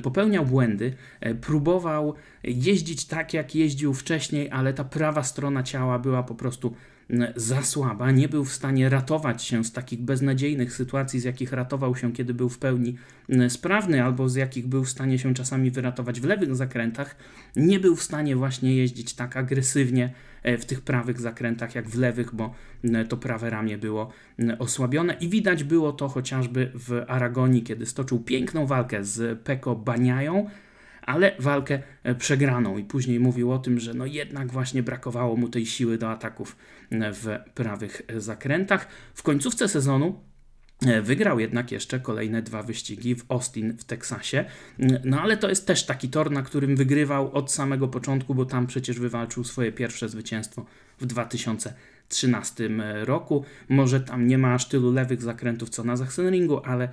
popełniał 0.03 0.45
błędy, 0.45 0.93
próbował 1.41 2.15
jeździć 2.43 3.05
tak, 3.05 3.33
jak 3.33 3.55
jeździł 3.55 3.93
wcześniej, 3.93 4.51
ale 4.51 4.73
ta 4.73 4.83
prawa 4.83 5.23
strona 5.23 5.63
ciała 5.63 5.99
była 5.99 6.23
po 6.23 6.35
prostu 6.35 6.75
za 7.35 7.61
słaba, 7.61 8.11
nie 8.11 8.29
był 8.29 8.45
w 8.45 8.53
stanie 8.53 8.89
ratować 8.89 9.43
się 9.43 9.63
z 9.63 9.71
takich 9.71 10.01
beznadziejnych 10.01 10.73
sytuacji, 10.73 11.19
z 11.19 11.23
jakich 11.23 11.51
ratował 11.51 11.95
się, 11.95 12.13
kiedy 12.13 12.33
był 12.33 12.49
w 12.49 12.59
pełni 12.59 12.95
sprawny, 13.49 14.03
albo 14.03 14.29
z 14.29 14.35
jakich 14.35 14.67
był 14.67 14.83
w 14.83 14.89
stanie 14.89 15.19
się 15.19 15.33
czasami 15.33 15.71
wyratować 15.71 16.21
w 16.21 16.25
lewych 16.25 16.55
zakrętach, 16.55 17.15
nie 17.55 17.79
był 17.79 17.95
w 17.95 18.03
stanie 18.03 18.35
właśnie 18.35 18.75
jeździć 18.75 19.13
tak 19.13 19.37
agresywnie 19.37 20.05
e, 20.05 20.32
w 20.43 20.65
tych 20.65 20.81
prawych 20.81 21.19
zakrętach 21.19 21.75
jak 21.75 21.89
w 21.89 21.99
lewych, 21.99 22.35
bo 22.35 22.53
to 23.09 23.17
prawe 23.17 23.49
ramię 23.49 23.77
było 23.77 24.11
osłabione 24.59 25.13
i 25.13 25.29
widać 25.29 25.63
było 25.63 25.91
to 25.91 26.07
chociażby 26.07 26.71
w 26.73 27.03
Aragonii, 27.07 27.63
kiedy 27.63 27.85
stoczył 27.85 28.19
piękną 28.19 28.65
walkę 28.65 29.03
z 29.03 29.39
Peko 29.39 29.75
Baniają, 29.75 30.49
ale 31.01 31.31
walkę 31.39 31.79
e, 32.03 32.15
przegraną 32.15 32.77
i 32.77 32.83
później 32.83 33.19
mówił 33.19 33.51
o 33.51 33.59
tym, 33.59 33.79
że 33.79 33.93
no 33.93 34.05
jednak 34.05 34.51
właśnie 34.51 34.83
brakowało 34.83 35.35
mu 35.35 35.49
tej 35.49 35.65
siły 35.65 35.97
do 35.97 36.11
ataków 36.11 36.55
e, 36.91 37.13
w 37.13 37.27
prawych 37.53 38.01
zakrętach. 38.17 38.87
W 39.13 39.23
końcówce 39.23 39.67
sezonu 39.67 40.19
Wygrał 41.03 41.39
jednak 41.39 41.71
jeszcze 41.71 41.99
kolejne 41.99 42.41
dwa 42.41 42.63
wyścigi 42.63 43.15
w 43.15 43.25
Austin 43.29 43.77
w 43.77 43.83
Teksasie. 43.83 44.45
No 45.03 45.21
ale 45.21 45.37
to 45.37 45.49
jest 45.49 45.67
też 45.67 45.85
taki 45.85 46.09
tor, 46.09 46.31
na 46.31 46.41
którym 46.41 46.75
wygrywał 46.75 47.31
od 47.31 47.51
samego 47.51 47.87
początku, 47.87 48.35
bo 48.35 48.45
tam 48.45 48.67
przecież 48.67 48.99
wywalczył 48.99 49.43
swoje 49.43 49.71
pierwsze 49.71 50.09
zwycięstwo 50.09 50.65
w 50.99 51.05
2013 51.05 52.69
roku. 53.03 53.45
Może 53.69 53.99
tam 53.99 54.27
nie 54.27 54.37
ma 54.37 54.53
aż 54.53 54.67
tylu 54.67 54.91
lewych 54.91 55.21
zakrętów 55.21 55.69
co 55.69 55.83
na 55.83 55.97
Sachsenringu, 55.97 56.61
ale 56.65 56.89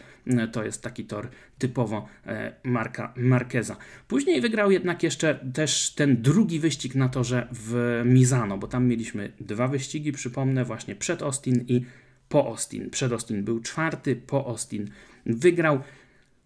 to 0.52 0.64
jest 0.64 0.82
taki 0.82 1.04
tor 1.04 1.28
typowo 1.58 2.08
e, 2.26 2.52
Marka 2.64 3.14
Marqueza. 3.16 3.76
Później 4.08 4.40
wygrał 4.40 4.70
jednak 4.70 5.02
jeszcze 5.02 5.34
też 5.54 5.90
ten 5.90 6.22
drugi 6.22 6.60
wyścig 6.60 6.94
na 6.94 7.08
torze 7.08 7.48
w 7.52 8.02
Mizano, 8.04 8.58
bo 8.58 8.66
tam 8.66 8.86
mieliśmy 8.86 9.32
dwa 9.40 9.68
wyścigi, 9.68 10.12
przypomnę, 10.12 10.64
właśnie 10.64 10.94
przed 10.94 11.22
Austin 11.22 11.64
i 11.68 11.84
po 12.30 12.46
Austin. 12.46 12.90
Przed 12.90 13.12
Austin 13.12 13.44
był 13.44 13.60
czwarty, 13.60 14.16
po 14.16 14.46
Austin 14.46 14.90
wygrał. 15.26 15.80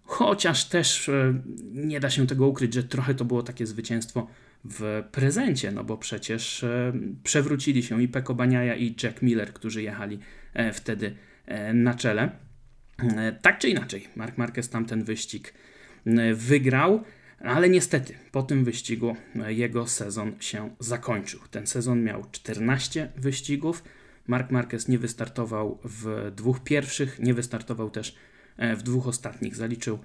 Chociaż 0.05 0.65
też 0.65 1.09
e, 1.09 1.35
nie 1.73 2.01
da 2.01 2.11
się 2.11 2.27
tego 2.27 2.47
ukryć, 2.47 2.75
że 2.75 2.85
trochę 2.85 3.15
to 3.15 3.25
było 3.25 3.43
takie 3.43 3.67
zwycięstwo 3.67 4.27
w 4.65 5.03
prezencie, 5.13 5.73
no 5.73 5.85
bo 5.85 5.97
przecież 5.97 6.65
e, 6.65 6.93
przewrócili 7.25 7.83
się 7.83 8.03
i 8.03 8.09
Peko 8.09 8.35
Baniaja 8.35 8.77
i 8.77 8.95
Jack 9.03 9.23
Miller, 9.23 9.53
którzy 9.53 9.83
jechali 9.83 10.19
e, 10.55 10.73
wtedy 10.73 11.15
na 11.75 11.95
czele. 11.95 12.31
Tak 13.43 13.59
czy 13.59 13.69
inaczej, 13.69 14.09
Mark 14.17 14.39
Marquez 14.39 14.69
tamten 14.69 15.05
wyścig 15.05 15.55
wygrał, 16.35 17.05
ale 17.41 17.69
niestety 17.69 18.15
po 18.33 18.43
tym 18.43 18.65
wyścigu 18.65 19.17
jego 19.47 19.87
sezon 19.87 20.33
się 20.41 20.75
zakończył. 20.79 21.41
Ten 21.51 21.67
sezon 21.67 22.03
miał 22.03 22.25
14 22.33 23.13
wyścigów, 23.17 23.85
Mark 24.27 24.51
Marquez 24.51 24.89
nie 24.89 24.99
wystartował 24.99 25.79
w 25.85 26.33
dwóch 26.37 26.65
pierwszych, 26.65 27.19
nie 27.19 27.35
wystartował 27.35 27.91
też 27.91 28.17
e, 28.57 28.77
w 28.77 28.83
dwóch 28.83 29.07
ostatnich. 29.09 29.57
Zaliczył 29.57 29.99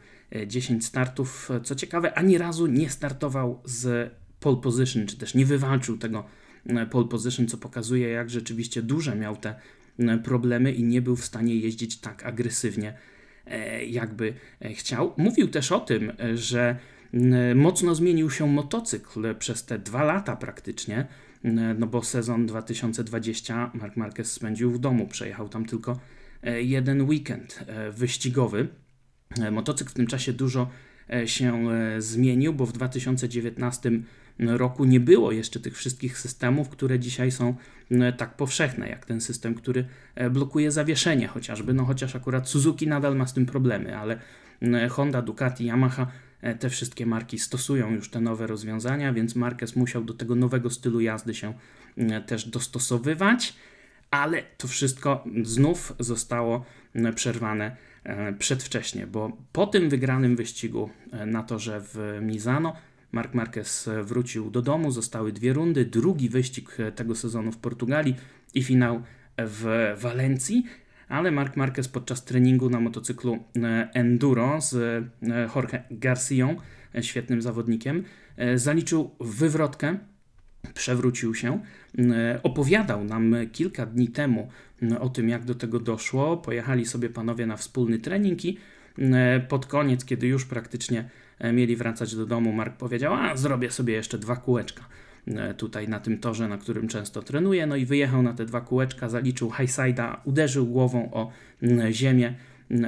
10 0.47 0.83
e, 0.83 0.87
startów. 0.87 1.49
Co 1.63 1.75
ciekawe, 1.75 2.13
ani 2.13 2.37
razu 2.37 2.67
nie 2.67 2.89
startował 2.89 3.61
z 3.65 4.11
pole 4.39 4.57
position, 4.57 5.07
czy 5.07 5.17
też 5.17 5.35
nie 5.35 5.45
wywalczył 5.45 5.97
tego 5.97 6.25
e, 6.65 6.85
pole 6.85 7.07
position, 7.07 7.47
co 7.47 7.57
pokazuje, 7.57 8.09
jak 8.09 8.29
rzeczywiście 8.29 8.81
duże 8.81 9.15
miał 9.15 9.37
te 9.37 9.55
problemy 10.23 10.71
i 10.71 10.83
nie 10.83 11.01
był 11.01 11.15
w 11.15 11.25
stanie 11.25 11.55
jeździć 11.55 11.97
tak 11.97 12.25
agresywnie, 12.25 12.93
jakby 13.87 14.33
chciał. 14.75 15.13
Mówił 15.17 15.47
też 15.47 15.71
o 15.71 15.79
tym, 15.79 16.11
że 16.33 16.75
mocno 17.55 17.95
zmienił 17.95 18.29
się 18.29 18.47
motocykl 18.47 19.35
przez 19.35 19.65
te 19.65 19.79
dwa 19.79 20.03
lata 20.03 20.35
praktycznie 20.35 21.07
no 21.43 21.87
bo 21.87 22.03
sezon 22.03 22.45
2020 22.45 23.71
Mark 23.73 23.97
Marquez 23.97 24.31
spędził 24.31 24.71
w 24.71 24.79
domu, 24.79 25.07
przejechał 25.07 25.49
tam 25.49 25.65
tylko 25.65 25.99
e, 26.43 26.61
jeden 26.61 27.01
weekend 27.01 27.59
e, 27.67 27.91
wyścigowy. 27.91 28.67
E, 29.39 29.51
motocykl 29.51 29.91
w 29.91 29.93
tym 29.93 30.07
czasie 30.07 30.33
dużo 30.33 30.69
się 31.25 31.67
zmienił, 31.99 32.53
bo 32.53 32.65
w 32.65 32.71
2019 32.71 33.91
roku 34.39 34.85
nie 34.85 34.99
było 34.99 35.31
jeszcze 35.31 35.59
tych 35.59 35.77
wszystkich 35.77 36.17
systemów, 36.17 36.69
które 36.69 36.99
dzisiaj 36.99 37.31
są 37.31 37.55
tak 38.17 38.35
powszechne, 38.35 38.89
jak 38.89 39.05
ten 39.05 39.21
system, 39.21 39.55
który 39.55 39.85
blokuje 40.31 40.71
zawieszenie 40.71 41.27
chociażby, 41.27 41.73
no 41.73 41.85
chociaż 41.85 42.15
akurat 42.15 42.49
Suzuki 42.49 42.87
nadal 42.87 43.15
ma 43.15 43.27
z 43.27 43.33
tym 43.33 43.45
problemy, 43.45 43.97
ale 43.97 44.19
Honda, 44.89 45.21
Ducati, 45.21 45.65
Yamaha 45.65 46.03
E, 46.03 46.28
te 46.59 46.69
wszystkie 46.69 47.05
marki 47.05 47.39
stosują 47.39 47.91
już 47.91 48.09
te 48.09 48.21
nowe 48.21 48.47
rozwiązania, 48.47 49.13
więc 49.13 49.35
Marquez 49.35 49.75
musiał 49.75 50.03
do 50.03 50.13
tego 50.13 50.35
nowego 50.35 50.69
stylu 50.69 50.99
jazdy 50.99 51.33
się 51.33 51.53
mm, 51.97 52.23
też 52.23 52.49
dostosowywać, 52.49 53.53
ale 54.11 54.43
to 54.57 54.67
wszystko 54.67 55.23
znów 55.43 55.93
zostało 55.99 56.65
mm, 56.95 57.15
przerwane 57.15 57.75
e, 58.03 58.33
przedwcześnie, 58.33 59.07
bo 59.07 59.37
po 59.51 59.67
tym 59.67 59.89
wygranym 59.89 60.35
wyścigu 60.35 60.89
e, 61.11 61.25
na 61.25 61.43
torze 61.43 61.81
w 61.81 62.19
Mizano 62.21 62.75
Mark 63.11 63.33
Marquez 63.33 63.89
wrócił 64.03 64.51
do 64.51 64.61
domu, 64.61 64.91
zostały 64.91 65.31
dwie 65.31 65.53
rundy, 65.53 65.85
drugi 65.85 66.29
wyścig 66.29 66.77
tego 66.95 67.15
sezonu 67.15 67.51
w 67.51 67.57
Portugalii 67.57 68.15
i 68.53 68.63
finał 68.63 69.03
w 69.37 69.93
Walencji 69.97 70.65
ale 71.09 71.31
Mark 71.31 71.57
Marquez 71.57 71.87
podczas 71.87 72.25
treningu 72.25 72.69
na 72.69 72.79
motocyklu 72.79 73.33
e, 73.55 73.89
Enduro 73.93 74.61
z 74.61 74.73
e, 74.73 75.49
Jorge 75.55 75.83
Garcją, 75.91 76.55
e, 76.95 77.03
świetnym 77.03 77.41
zawodnikiem, 77.41 78.03
zaliczył 78.55 79.11
wywrotkę, 79.19 79.97
przewrócił 80.73 81.35
się. 81.35 81.59
Opowiadał 82.43 83.03
nam 83.03 83.35
kilka 83.51 83.85
dni 83.85 84.07
temu 84.07 84.49
o 84.99 85.09
tym, 85.09 85.29
jak 85.29 85.45
do 85.45 85.55
tego 85.55 85.79
doszło. 85.79 86.37
Pojechali 86.37 86.85
sobie 86.85 87.09
panowie 87.09 87.45
na 87.45 87.57
wspólny 87.57 87.99
trening 87.99 88.45
i 88.45 88.57
pod 89.49 89.65
koniec, 89.65 90.05
kiedy 90.05 90.27
już 90.27 90.45
praktycznie 90.45 91.09
mieli 91.53 91.75
wracać 91.75 92.15
do 92.15 92.25
domu, 92.25 92.51
Mark 92.51 92.77
powiedział: 92.77 93.13
A, 93.13 93.37
zrobię 93.37 93.71
sobie 93.71 93.93
jeszcze 93.93 94.17
dwa 94.17 94.35
kółeczka. 94.35 94.85
E, 95.35 95.53
tutaj 95.53 95.87
na 95.87 95.99
tym 95.99 96.17
torze, 96.17 96.47
na 96.47 96.57
którym 96.57 96.87
często 96.87 97.21
trenuje. 97.21 97.67
No 97.67 97.75
i 97.75 97.85
wyjechał 97.85 98.23
na 98.23 98.33
te 98.33 98.45
dwa 98.45 98.61
kółeczka, 98.61 99.09
zaliczył 99.09 99.49
highside'a, 99.49 100.15
uderzył 100.23 100.65
głową 100.65 101.13
o 101.13 101.31
ziemię, 101.91 102.33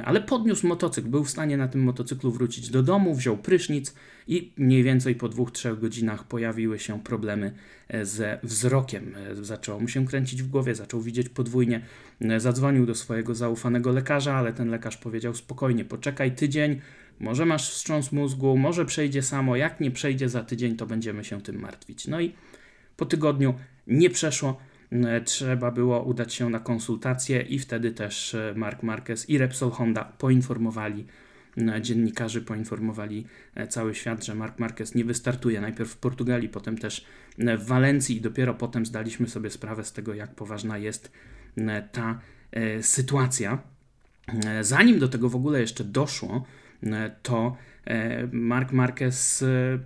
ale 0.04 0.20
podniósł 0.20 0.66
motocykl. 0.66 1.08
Był 1.08 1.24
w 1.24 1.30
stanie 1.30 1.56
na 1.56 1.68
tym 1.68 1.82
motocyklu 1.82 2.32
wrócić 2.32 2.70
do 2.70 2.82
domu, 2.82 3.14
wziął 3.14 3.36
prysznic 3.36 3.94
i 4.28 4.52
mniej 4.56 4.82
więcej 4.82 5.14
po 5.14 5.28
dwóch, 5.28 5.50
trzech 5.50 5.78
godzinach 5.78 6.24
pojawiły 6.24 6.78
się 6.78 7.02
problemy 7.02 7.52
e, 7.88 8.04
ze 8.04 8.38
wzrokiem. 8.42 9.14
E, 9.16 9.44
zaczęło 9.44 9.80
mu 9.80 9.88
się 9.88 10.06
kręcić 10.06 10.42
w 10.42 10.48
głowie, 10.48 10.74
zaczął 10.74 11.00
widzieć 11.00 11.28
podwójnie. 11.28 11.80
Zadzwonił 12.36 12.86
do 12.86 12.94
swojego 12.94 13.34
zaufanego 13.34 13.92
lekarza, 13.92 14.34
ale 14.34 14.52
ten 14.52 14.68
lekarz 14.68 14.96
powiedział 14.96 15.34
spokojnie, 15.34 15.84
poczekaj 15.84 16.32
tydzień, 16.32 16.80
może 17.22 17.46
masz 17.46 17.70
wstrząs 17.70 18.12
mózgu, 18.12 18.56
może 18.56 18.84
przejdzie 18.84 19.22
samo, 19.22 19.56
jak 19.56 19.80
nie 19.80 19.90
przejdzie 19.90 20.28
za 20.28 20.44
tydzień, 20.44 20.76
to 20.76 20.86
będziemy 20.86 21.24
się 21.24 21.40
tym 21.40 21.60
martwić. 21.60 22.08
No 22.08 22.20
i 22.20 22.32
po 22.96 23.06
tygodniu 23.06 23.54
nie 23.86 24.10
przeszło, 24.10 24.60
e, 24.90 25.20
trzeba 25.20 25.70
było 25.70 26.02
udać 26.02 26.34
się 26.34 26.50
na 26.50 26.60
konsultację 26.60 27.40
i 27.40 27.58
wtedy 27.58 27.90
też 27.90 28.34
e, 28.34 28.54
Mark 28.56 28.82
Marquez 28.82 29.30
i 29.30 29.38
Repsol 29.38 29.70
Honda 29.70 30.04
poinformowali 30.04 31.06
e, 31.58 31.82
dziennikarzy 31.82 32.42
poinformowali 32.42 33.26
cały 33.68 33.94
świat, 33.94 34.24
że 34.24 34.34
Mark 34.34 34.58
Marquez 34.58 34.94
nie 34.94 35.04
wystartuje 35.04 35.60
najpierw 35.60 35.90
w 35.90 35.96
Portugalii, 35.96 36.48
potem 36.48 36.78
też 36.78 37.04
w 37.38 37.66
Walencji 37.66 38.16
i 38.16 38.20
dopiero 38.20 38.54
potem 38.54 38.86
zdaliśmy 38.86 39.28
sobie 39.28 39.50
sprawę 39.50 39.84
z 39.84 39.92
tego, 39.92 40.14
jak 40.14 40.34
poważna 40.34 40.78
jest 40.78 41.12
ta 41.92 42.20
sytuacja. 42.80 43.58
Zanim 44.60 44.98
do 44.98 45.08
tego 45.08 45.28
w 45.28 45.36
ogóle 45.36 45.60
jeszcze 45.60 45.84
doszło, 45.84 46.44
to 47.22 47.56
e, 47.84 48.26
Mark 48.32 48.72
Marquez 48.72 49.42
e, 49.42 49.78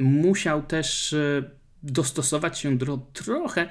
musiał 0.00 0.62
też 0.62 1.14
dostosować 1.82 2.58
się 2.58 2.78
do 2.78 2.98
trochę 3.12 3.68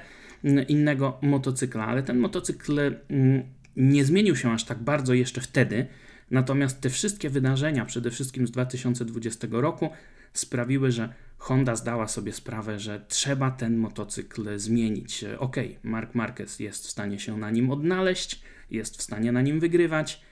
innego 0.68 1.18
motocykla, 1.22 1.86
ale 1.86 2.02
ten 2.02 2.18
motocykl 2.18 2.80
nie 3.76 4.04
zmienił 4.04 4.36
się 4.36 4.52
aż 4.52 4.64
tak 4.64 4.78
bardzo 4.78 5.14
jeszcze 5.14 5.40
wtedy. 5.40 5.86
Natomiast 6.30 6.80
te 6.80 6.90
wszystkie 6.90 7.30
wydarzenia, 7.30 7.84
przede 7.84 8.10
wszystkim 8.10 8.46
z 8.46 8.50
2020 8.50 9.48
roku, 9.50 9.90
sprawiły, 10.32 10.92
że 10.92 11.14
Honda 11.38 11.76
zdała 11.76 12.08
sobie 12.08 12.32
sprawę, 12.32 12.78
że 12.78 13.04
trzeba 13.08 13.50
ten 13.50 13.76
motocykl 13.76 14.58
zmienić. 14.58 15.24
Ok, 15.38 15.56
Mark 15.82 16.14
Marquez 16.14 16.60
jest 16.60 16.86
w 16.86 16.90
stanie 16.90 17.18
się 17.18 17.38
na 17.38 17.50
nim 17.50 17.70
odnaleźć, 17.70 18.42
jest 18.70 18.96
w 18.96 19.02
stanie 19.02 19.32
na 19.32 19.42
nim 19.42 19.60
wygrywać, 19.60 20.22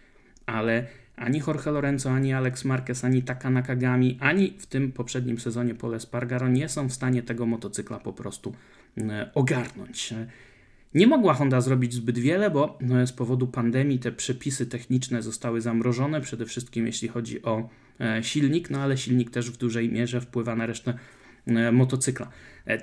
ale 0.46 0.86
ani 1.16 1.42
Jorge 1.46 1.70
Lorenzo, 1.70 2.10
ani 2.10 2.32
Alex 2.32 2.64
Marquez, 2.64 3.04
ani 3.04 3.22
Taka 3.22 3.50
Nakagami, 3.50 4.18
ani 4.20 4.54
w 4.58 4.66
tym 4.66 4.92
poprzednim 4.92 5.38
sezonie 5.38 5.74
Pole 5.74 6.00
Spargaro 6.00 6.48
nie 6.48 6.68
są 6.68 6.88
w 6.88 6.92
stanie 6.92 7.22
tego 7.22 7.46
motocykla 7.46 7.98
po 7.98 8.12
prostu 8.12 8.54
e, 8.98 9.30
ogarnąć. 9.34 10.14
Nie 10.94 11.06
mogła 11.06 11.34
Honda 11.34 11.60
zrobić 11.60 11.94
zbyt 11.94 12.18
wiele, 12.18 12.50
bo 12.50 12.78
e, 13.02 13.06
z 13.06 13.12
powodu 13.12 13.46
pandemii 13.46 13.98
te 13.98 14.12
przepisy 14.12 14.66
techniczne 14.66 15.22
zostały 15.22 15.60
zamrożone, 15.60 16.20
przede 16.20 16.46
wszystkim 16.46 16.86
jeśli 16.86 17.08
chodzi 17.08 17.42
o 17.42 17.68
e, 18.00 18.22
silnik, 18.22 18.70
no 18.70 18.80
ale 18.80 18.96
silnik 18.96 19.30
też 19.30 19.50
w 19.50 19.56
dużej 19.56 19.92
mierze 19.92 20.20
wpływa 20.20 20.56
na 20.56 20.66
resztę 20.66 20.94
motocykla. 21.72 22.28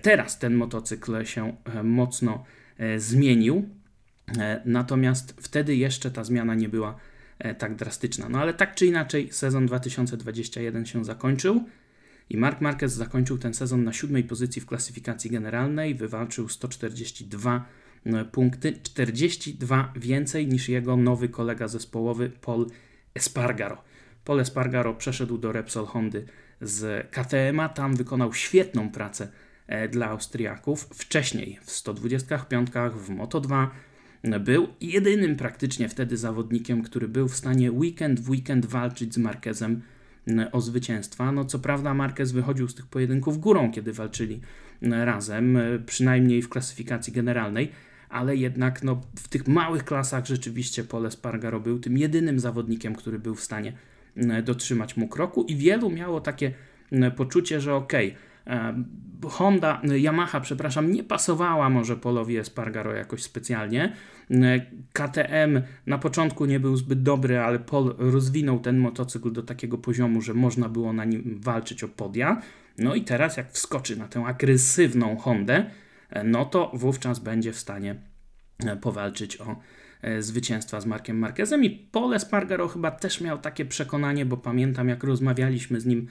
Teraz 0.02 0.40
ten 0.40 0.56
motocykl 0.56 1.26
się 1.26 1.56
mocno 1.84 2.44
zmienił, 2.98 3.70
natomiast 4.66 5.42
wtedy 5.42 5.76
jeszcze 5.76 6.12
ta 6.12 6.24
zmiana 6.24 6.56
nie 6.56 6.70
była 6.70 6.96
tak 7.58 7.76
drastyczna. 7.76 8.30
No 8.30 8.40
ale 8.40 8.54
tak 8.54 8.76
czy 8.76 8.86
inaczej, 8.86 9.30
sezon 9.32 9.66
2021 9.66 10.86
się 10.86 11.06
zakończył 11.06 11.64
i 12.30 12.38
Mark 12.38 12.62
Marquez 12.62 12.94
zakończył 12.94 13.38
ten 13.38 13.54
sezon 13.54 13.84
na 13.84 13.94
siódmej 13.94 14.24
pozycji 14.24 14.62
w 14.62 14.66
klasyfikacji 14.66 15.32
generalnej, 15.32 15.96
wywalczył 15.96 16.50
142 16.50 17.66
e, 18.06 18.26
punkty, 18.26 18.74
42 18.84 19.94
więcej 19.96 20.48
niż 20.48 20.70
jego 20.70 20.98
nowy 20.98 21.30
kolega 21.30 21.68
zespołowy 21.68 22.30
Paul 22.42 22.68
Espargaro. 23.16 23.84
Paul 24.26 24.40
Espargaro 24.40 24.94
przeszedł 24.94 25.38
do 25.38 25.52
Repsol 25.52 25.86
Hondy 25.86 26.26
z 26.62 27.12
KTM-a, 27.12 27.70
tam 27.70 27.96
wykonał 27.96 28.34
świetną 28.34 28.90
pracę 28.90 29.28
e, 29.68 29.88
dla 29.88 30.08
Austriaków. 30.08 30.88
Wcześniej 30.94 31.60
w 31.64 31.72
125, 31.72 32.70
w 32.96 33.10
Moto2, 33.10 33.68
był 34.24 34.68
jedynym 34.82 35.36
praktycznie 35.36 35.90
wtedy 35.90 36.18
zawodnikiem, 36.18 36.82
który 36.82 37.08
był 37.08 37.28
w 37.28 37.36
stanie 37.36 37.72
weekend 37.72 38.20
w 38.20 38.30
weekend 38.30 38.66
walczyć 38.66 39.14
z 39.14 39.18
Marquezem 39.18 39.82
o 40.52 40.62
zwycięstwa. 40.62 41.32
No 41.32 41.46
co 41.46 41.60
prawda 41.60 41.94
Marquez 41.94 42.32
wychodził 42.32 42.68
z 42.68 42.76
tych 42.76 42.86
pojedynków 42.86 43.40
górą, 43.40 43.72
kiedy 43.72 43.94
walczyli 43.94 44.42
razem, 44.82 45.58
przynajmniej 45.86 46.42
w 46.42 46.50
klasyfikacji 46.50 47.14
generalnej, 47.14 47.72
ale 48.10 48.36
jednak 48.36 48.84
no, 48.84 49.02
w 49.16 49.28
tych 49.28 49.48
małych 49.48 49.84
klasach 49.84 50.26
rzeczywiście 50.26 50.84
Pole 50.84 51.12
Spargaro 51.12 51.60
był 51.60 51.80
tym 51.80 51.98
jedynym 51.98 52.40
zawodnikiem, 52.40 52.96
który 52.96 53.20
był 53.20 53.36
w 53.36 53.42
stanie 53.42 53.74
dotrzymać 54.44 54.98
mu 54.98 55.08
kroku 55.08 55.44
i 55.44 55.56
wielu 55.56 55.90
miało 55.90 56.22
takie 56.22 56.54
poczucie, 57.16 57.62
że 57.62 57.76
okej, 57.76 58.08
okay, 58.08 58.20
Honda, 59.30 59.82
Yamaha, 59.84 60.40
przepraszam, 60.40 60.92
nie 60.92 61.04
pasowała 61.04 61.70
może 61.70 61.98
Polowi 61.98 62.38
Espargaro 62.38 62.94
jakoś 62.94 63.24
specjalnie. 63.24 63.96
KTM 64.94 65.62
na 65.86 65.98
początku 65.98 66.46
nie 66.46 66.60
był 66.60 66.78
zbyt 66.78 67.04
dobry, 67.04 67.40
ale 67.40 67.60
Pol 67.60 67.96
rozwinął 67.98 68.60
ten 68.60 68.78
motocykl 68.78 69.32
do 69.32 69.44
takiego 69.44 69.78
poziomu, 69.78 70.22
że 70.22 70.34
można 70.34 70.70
było 70.70 70.94
na 70.94 71.06
nim 71.06 71.40
walczyć 71.42 71.84
o 71.84 71.88
podia. 71.88 72.42
No 72.78 72.96
i 72.96 73.02
teraz 73.02 73.38
jak 73.38 73.52
wskoczy 73.52 73.96
na 73.96 74.08
tę 74.08 74.26
agresywną 74.26 75.18
Hondę, 75.18 75.66
no 76.24 76.46
to 76.46 76.72
wówczas 76.74 77.20
będzie 77.20 77.54
w 77.54 77.58
stanie 77.58 77.96
e, 78.66 78.76
powalczyć 78.78 79.42
o 79.42 79.56
e, 80.02 80.22
zwycięstwa 80.22 80.82
z 80.82 80.86
Markiem 80.86 81.18
Marquezem 81.18 81.64
i 81.64 81.70
Pole 81.70 82.20
Spargaro 82.20 82.68
chyba 82.68 82.92
też 82.92 83.22
miał 83.22 83.38
takie 83.38 83.66
przekonanie, 83.66 84.26
bo 84.26 84.38
pamiętam 84.38 84.90
jak 84.90 85.04
rozmawialiśmy 85.04 85.80
z 85.82 85.86
nim 85.86 86.08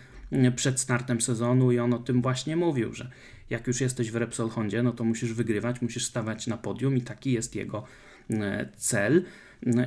przed 0.57 0.81
startem 0.81 1.21
sezonu 1.21 1.73
i 1.73 1.79
on 1.79 1.95
o 1.95 1.99
tym 1.99 2.23
właśnie 2.23 2.57
mówił, 2.57 2.95
że 2.95 3.11
jak 3.51 3.67
już 3.67 3.81
jesteś 3.81 4.11
w 4.11 4.17
Repsol 4.17 4.49
Hondzie, 4.49 4.83
no 4.83 4.93
to 4.93 5.05
musisz 5.05 5.33
wygrywać, 5.33 5.83
musisz 5.83 6.05
stawać 6.05 6.47
na 6.47 6.57
podium 6.57 6.97
i 6.97 7.01
taki 7.01 7.33
jest 7.33 7.55
jego 7.55 7.85
e, 8.31 8.69
cel. 8.77 9.25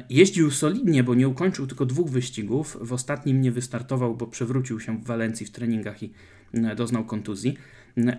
Jeździł 0.09 0.51
solidnie, 0.51 1.03
bo 1.03 1.15
nie 1.15 1.27
ukończył 1.27 1.67
tylko 1.67 1.85
dwóch 1.85 2.09
wyścigów. 2.09 2.77
W 2.81 2.93
ostatnim 2.93 3.41
nie 3.41 3.51
wystartował, 3.51 4.15
bo 4.15 4.27
przewrócił 4.27 4.79
się 4.79 4.97
w 4.97 5.05
Walencji 5.05 5.45
w 5.45 5.51
treningach 5.51 6.03
i 6.03 6.13
e, 6.53 6.75
doznał 6.75 7.05
kontuzji. 7.05 7.57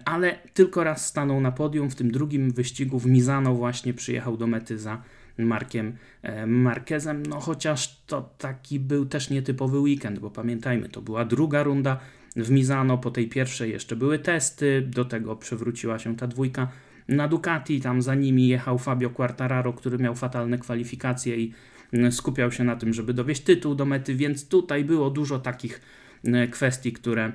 Ale 0.05 0.39
tylko 0.55 0.85
raz 0.85 1.07
stanął 1.07 1.41
na 1.41 1.53
podium. 1.53 1.91
W 1.91 1.95
tym 1.95 2.11
drugim 2.11 2.51
wyścigu 2.51 2.99
w 2.99 3.07
Mizano 3.07 3.55
właśnie 3.55 3.95
przyjechał 3.95 4.37
do 4.37 4.47
mety 4.47 4.79
za 4.79 5.03
Markiem 5.39 5.97
e, 6.23 6.47
Marquezem, 6.47 7.23
no 7.27 7.41
chociaż 7.41 8.03
to 8.07 8.35
taki 8.39 8.81
był 8.81 9.07
też 9.07 9.31
nietypowy 9.31 9.79
weekend, 9.79 10.19
bo 10.19 10.31
pamiętajmy, 10.31 10.89
to 10.89 11.03
była 11.03 11.25
druga 11.25 11.63
runda 11.63 12.01
w 12.37 12.51
Mizano, 12.51 12.99
po 12.99 13.11
tej 13.11 13.29
pierwszej 13.29 13.71
jeszcze 13.71 13.97
były 13.97 14.19
testy, 14.19 14.83
do 14.87 15.05
tego 15.05 15.37
przewróciła 15.37 15.99
się 15.99 16.17
ta 16.17 16.27
dwójka 16.27 16.69
na 17.09 17.29
Ducati, 17.29 17.81
tam 17.81 18.03
za 18.03 18.15
nimi 18.15 18.49
jechał 18.49 18.79
Fabio 18.79 19.11
Quartararo, 19.11 19.73
który 19.73 19.99
miał 19.99 20.15
fatalne 20.15 20.59
kwalifikacje 20.59 21.37
i 21.37 21.53
skupiał 22.11 22.53
się 22.53 22.65
na 22.65 22.77
tym, 22.77 22.93
żeby 22.93 23.15
dowieść 23.15 23.43
tytuł 23.43 23.75
do 23.75 23.85
mety, 23.85 24.15
więc 24.15 24.49
tutaj 24.49 24.85
było 24.85 25.11
dużo 25.11 25.39
takich 25.39 25.81
kwestii, 26.51 26.93
które 26.93 27.33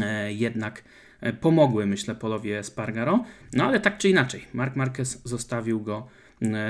e, 0.00 0.32
jednak 0.32 0.84
e, 1.20 1.32
pomogły, 1.32 1.86
myślę, 1.86 2.14
Polowi 2.14 2.52
Espargaro. 2.52 3.24
No 3.52 3.64
ale 3.64 3.80
tak 3.80 3.98
czy 3.98 4.08
inaczej, 4.08 4.44
Mark 4.52 4.76
Marquez 4.76 5.22
zostawił 5.24 5.80
go 5.80 6.08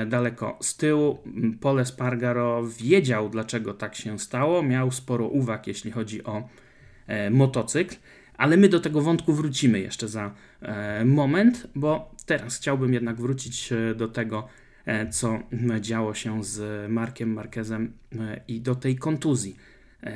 daleko 0.07 0.57
z 0.61 0.77
tyłu. 0.77 1.17
Pole 1.61 1.85
Spargaro 1.85 2.63
wiedział, 2.63 3.29
dlaczego 3.29 3.73
tak 3.73 3.95
się 3.95 4.19
stało, 4.19 4.63
miał 4.63 4.91
sporo 4.91 5.27
uwag, 5.27 5.67
jeśli 5.67 5.91
chodzi 5.91 6.23
o 6.23 6.49
E, 7.09 7.29
motocykl, 7.29 7.95
ale 8.37 8.57
my 8.57 8.69
do 8.69 8.79
tego 8.79 9.01
wątku 9.01 9.33
wrócimy 9.33 9.79
jeszcze 9.79 10.07
za 10.07 10.33
e, 10.61 11.05
moment, 11.05 11.67
bo 11.75 12.15
teraz 12.25 12.57
chciałbym 12.57 12.93
jednak 12.93 13.21
wrócić 13.21 13.71
e, 13.71 13.95
do 13.95 14.07
tego, 14.07 14.47
co 15.11 15.39
działo 15.79 16.13
się 16.13 16.43
z 16.43 16.89
Markiem 16.91 17.33
Marquezem 17.33 17.93
i 18.47 18.61
do 18.61 18.75
tej 18.75 18.95
kontuzji, 18.95 19.55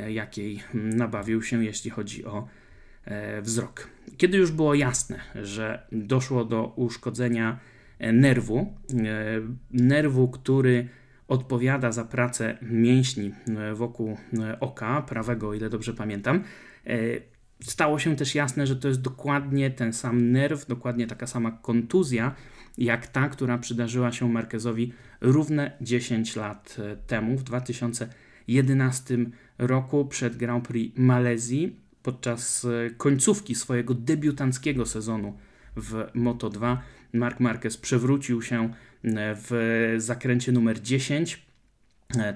jakiej 0.08 0.64
nabawił 0.74 1.44
się, 1.44 1.64
jeśli 1.66 1.92
chodzi 1.92 2.26
o 2.26 2.48
wzrok. 3.42 3.88
Kiedy 4.18 4.38
już 4.38 4.52
było 4.52 4.74
jasne, 4.76 5.20
że 5.36 5.88
doszło 5.92 6.46
do 6.46 6.74
uszkodzenia 6.76 7.60
nerwu, 8.00 8.74
nerwu, 9.72 10.28
który 10.28 10.88
odpowiada 11.28 11.92
za 11.92 12.06
pracę 12.06 12.58
mięśni 12.62 13.32
wokół 13.74 14.18
oka 14.60 15.02
prawego, 15.02 15.50
o 15.50 15.54
ile 15.54 15.70
dobrze 15.70 15.94
pamiętam, 15.94 16.44
E, 16.88 16.96
stało 17.64 18.00
się 18.00 18.16
też 18.16 18.36
jasne, 18.36 18.68
że 18.68 18.76
to 18.76 18.88
jest 18.88 19.02
dokładnie 19.02 19.72
ten 19.72 19.94
sam 19.94 20.32
nerw, 20.32 20.68
dokładnie 20.68 21.08
taka 21.08 21.28
sama 21.28 21.52
kontuzja, 21.52 22.36
jak 22.78 23.08
ta, 23.08 23.30
która 23.30 23.58
przydarzyła 23.58 24.12
się 24.12 24.30
Marquezowi 24.30 24.94
równe 25.22 25.72
10 25.82 26.36
lat 26.36 26.78
e, 26.80 26.98
temu, 26.98 27.38
w 27.38 27.44
2011 27.44 29.18
roku 29.58 30.06
przed 30.06 30.38
Grand 30.38 30.68
Prix 30.68 30.98
Malezji, 30.98 31.80
podczas 32.04 32.66
e, 32.66 32.90
końcówki 32.90 33.56
swojego 33.56 33.94
debiutanckiego 33.94 34.86
sezonu 34.86 35.38
w 35.76 35.94
Moto2. 36.16 36.78
Mark 37.14 37.40
Marquez 37.40 37.78
przewrócił 37.78 38.42
się 38.42 38.74
w 39.36 39.94
zakręcie 39.98 40.52
numer 40.52 40.82
10. 40.82 41.42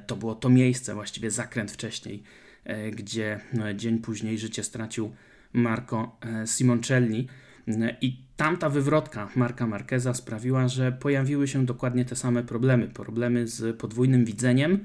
To 0.07 0.15
było 0.15 0.35
to 0.35 0.49
miejsce, 0.49 0.93
właściwie 0.93 1.31
zakręt 1.31 1.71
wcześniej 1.71 2.23
E, 2.67 2.91
gdzie 2.91 3.39
no, 3.53 3.73
dzień 3.73 3.99
później 3.99 4.37
życie 4.37 4.63
stracił 4.63 5.11
Marco 5.53 6.17
e, 6.43 6.47
Simoncelli. 6.47 7.27
E, 7.67 7.95
I 8.01 8.17
tamta 8.35 8.69
wywrotka 8.69 9.29
Marka 9.35 9.67
Marqueza 9.67 10.13
sprawiła, 10.13 10.67
że 10.67 10.91
pojawiły 10.91 11.47
się 11.47 11.65
dokładnie 11.65 12.05
te 12.05 12.15
same 12.15 12.43
problemy. 12.43 12.87
Problemy 12.87 13.47
z 13.47 13.77
podwójnym 13.77 14.25
widzeniem, 14.25 14.79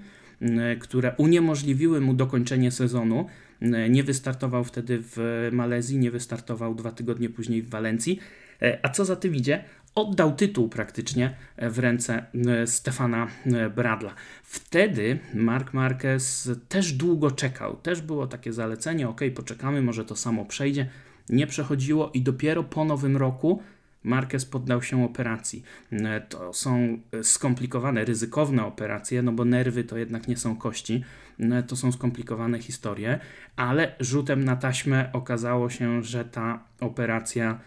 które 0.81 1.14
uniemożliwiły 1.16 2.00
mu 2.00 2.14
dokończenie 2.14 2.70
sezonu. 2.70 3.26
Nie 3.90 4.02
wystartował 4.02 4.64
wtedy 4.64 4.98
w 5.02 5.48
Malezji, 5.52 5.98
nie 5.98 6.11
wystartował 6.11 6.74
dwa 6.74 6.92
tygodnie 6.92 7.28
później 7.28 7.62
w 7.62 7.70
Walencji. 7.70 8.18
A 8.83 8.88
co 8.88 9.05
za 9.05 9.16
tym 9.16 9.35
idzie, 9.35 9.64
oddał 9.94 10.33
tytuł 10.33 10.68
praktycznie 10.68 11.35
w 11.59 11.78
ręce 11.78 12.26
e, 12.48 12.66
Stefana 12.66 13.28
e, 13.46 13.70
Bradla. 13.70 14.14
Wtedy 14.42 15.18
Mark 15.35 15.74
Marquez 15.74 16.50
też 16.68 16.92
długo 16.92 17.31
czekał. 17.31 17.76
Też 17.76 18.00
było 18.00 18.26
takie 18.26 18.52
zalecenie, 18.52 19.09
ok, 19.09 19.20
poczekamy, 19.35 19.83
może 19.83 20.05
to 20.05 20.16
samo 20.16 20.44
przejdzie. 20.44 20.88
Nie 21.28 21.46
przechodziło 21.46 22.11
i 22.14 22.22
dopiero 22.22 22.64
po 22.64 22.85
nowym 22.85 23.16
roku 23.16 23.62
Marquez 24.05 24.44
poddał 24.44 24.83
się 24.83 25.05
operacji. 25.05 25.62
E, 25.92 26.20
to 26.20 26.52
są 26.52 26.98
skomplikowane, 27.22 28.05
ryzykowne 28.05 28.64
operacje, 28.64 29.22
no 29.22 29.33
bo 29.33 29.44
nerwy 29.44 29.85
to 29.85 29.98
jednak 29.98 30.28
nie 30.28 30.37
są 30.37 30.57
kości. 30.57 31.05
To 31.66 31.76
są 31.76 31.92
skomplikowane 31.92 32.59
historie, 32.59 33.20
ale 33.57 33.94
rzutem 34.00 34.44
na 34.44 34.57
taśmę 34.57 35.11
okazało 35.12 35.70
się, 35.70 36.02
że 36.02 36.24
ta 36.24 36.64
operacja 36.81 37.61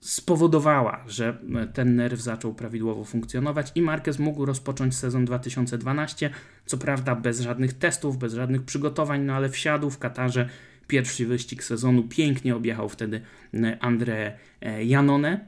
spowodowała, 0.00 1.04
że 1.08 1.38
e, 1.56 1.66
ten 1.66 1.96
nerw 1.96 2.20
zaczął 2.20 2.54
prawidłowo 2.54 3.04
funkcjonować 3.04 3.72
i 3.74 3.82
Marquez 3.82 4.18
mógł 4.18 4.44
rozpocząć 4.44 4.96
sezon 4.96 5.24
2012, 5.24 6.30
co 6.66 6.78
prawda 6.78 7.14
bez 7.14 7.40
żadnych 7.40 7.72
testów, 7.72 8.18
bez 8.18 8.34
żadnych 8.34 8.62
przygotowań, 8.62 9.22
no 9.22 9.34
ale 9.34 9.48
wsiadł 9.48 9.90
w 9.90 9.98
Katarze. 9.98 10.48
Pierwszy 10.86 11.26
wyścig 11.26 11.64
sezonu, 11.64 12.02
pięknie 12.02 12.56
objechał 12.56 12.88
wtedy 12.88 13.20
e, 13.54 13.58
André 13.80 14.32
e, 14.60 14.84
Janone, 14.84 15.46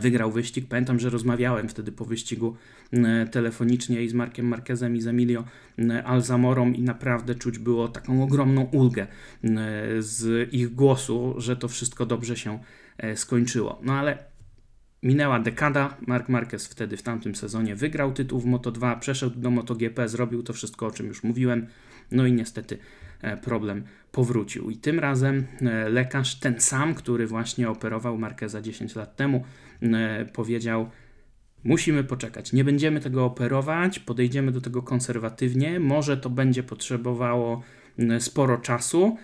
wygrał 0.00 0.32
wyścig. 0.32 0.68
Pamiętam, 0.68 0.98
że 0.98 1.10
rozmawiałem 1.10 1.68
wtedy 1.68 1.92
po 1.92 2.04
wyścigu 2.04 2.56
telefonicznie 3.30 4.02
i 4.02 4.08
z 4.08 4.14
Markiem 4.14 4.46
Marquezem 4.46 4.96
i 4.96 5.00
z 5.00 5.06
Emilio 5.06 5.44
Alzamorą 6.04 6.72
i 6.72 6.82
naprawdę 6.82 7.34
czuć 7.34 7.58
było 7.58 7.88
taką 7.88 8.22
ogromną 8.22 8.62
ulgę 8.62 9.06
z 9.98 10.48
ich 10.52 10.74
głosu, 10.74 11.34
że 11.38 11.56
to 11.56 11.68
wszystko 11.68 12.06
dobrze 12.06 12.36
się 12.36 12.58
skończyło. 13.14 13.78
No 13.82 13.92
ale 13.92 14.18
minęła 15.02 15.40
dekada, 15.40 15.96
Mark 16.06 16.28
Marquez 16.28 16.66
wtedy 16.66 16.96
w 16.96 17.02
tamtym 17.02 17.34
sezonie 17.34 17.76
wygrał 17.76 18.12
tytuł 18.12 18.40
w 18.40 18.46
Moto2, 18.46 18.98
przeszedł 18.98 19.40
do 19.40 19.50
MotoGP, 19.50 20.08
zrobił 20.08 20.42
to 20.42 20.52
wszystko, 20.52 20.86
o 20.86 20.90
czym 20.90 21.06
już 21.06 21.22
mówiłem, 21.22 21.66
no 22.10 22.26
i 22.26 22.32
niestety 22.32 22.78
e, 23.22 23.36
problem 23.36 23.84
powrócił. 24.12 24.70
I 24.70 24.76
tym 24.76 24.98
razem 24.98 25.46
e, 25.60 25.88
lekarz, 25.88 26.34
ten 26.34 26.60
sam, 26.60 26.94
który 26.94 27.26
właśnie 27.26 27.70
operował 27.70 28.18
Marqueza 28.18 28.62
10 28.62 28.94
lat 28.96 29.16
temu, 29.16 29.44
powiedział, 30.32 30.90
Musimy 31.64 32.04
poczekać. 32.04 32.52
Nie 32.52 32.64
będziemy 32.64 33.00
tego 33.00 33.24
operować, 33.24 33.98
podejdziemy 33.98 34.52
do 34.52 34.60
tego 34.60 34.82
konserwatywnie. 34.82 35.80
Może 35.80 36.16
to 36.16 36.30
będzie 36.30 36.62
potrzebowało 36.62 37.62
sporo 38.18 38.58
czasu, 38.58 39.16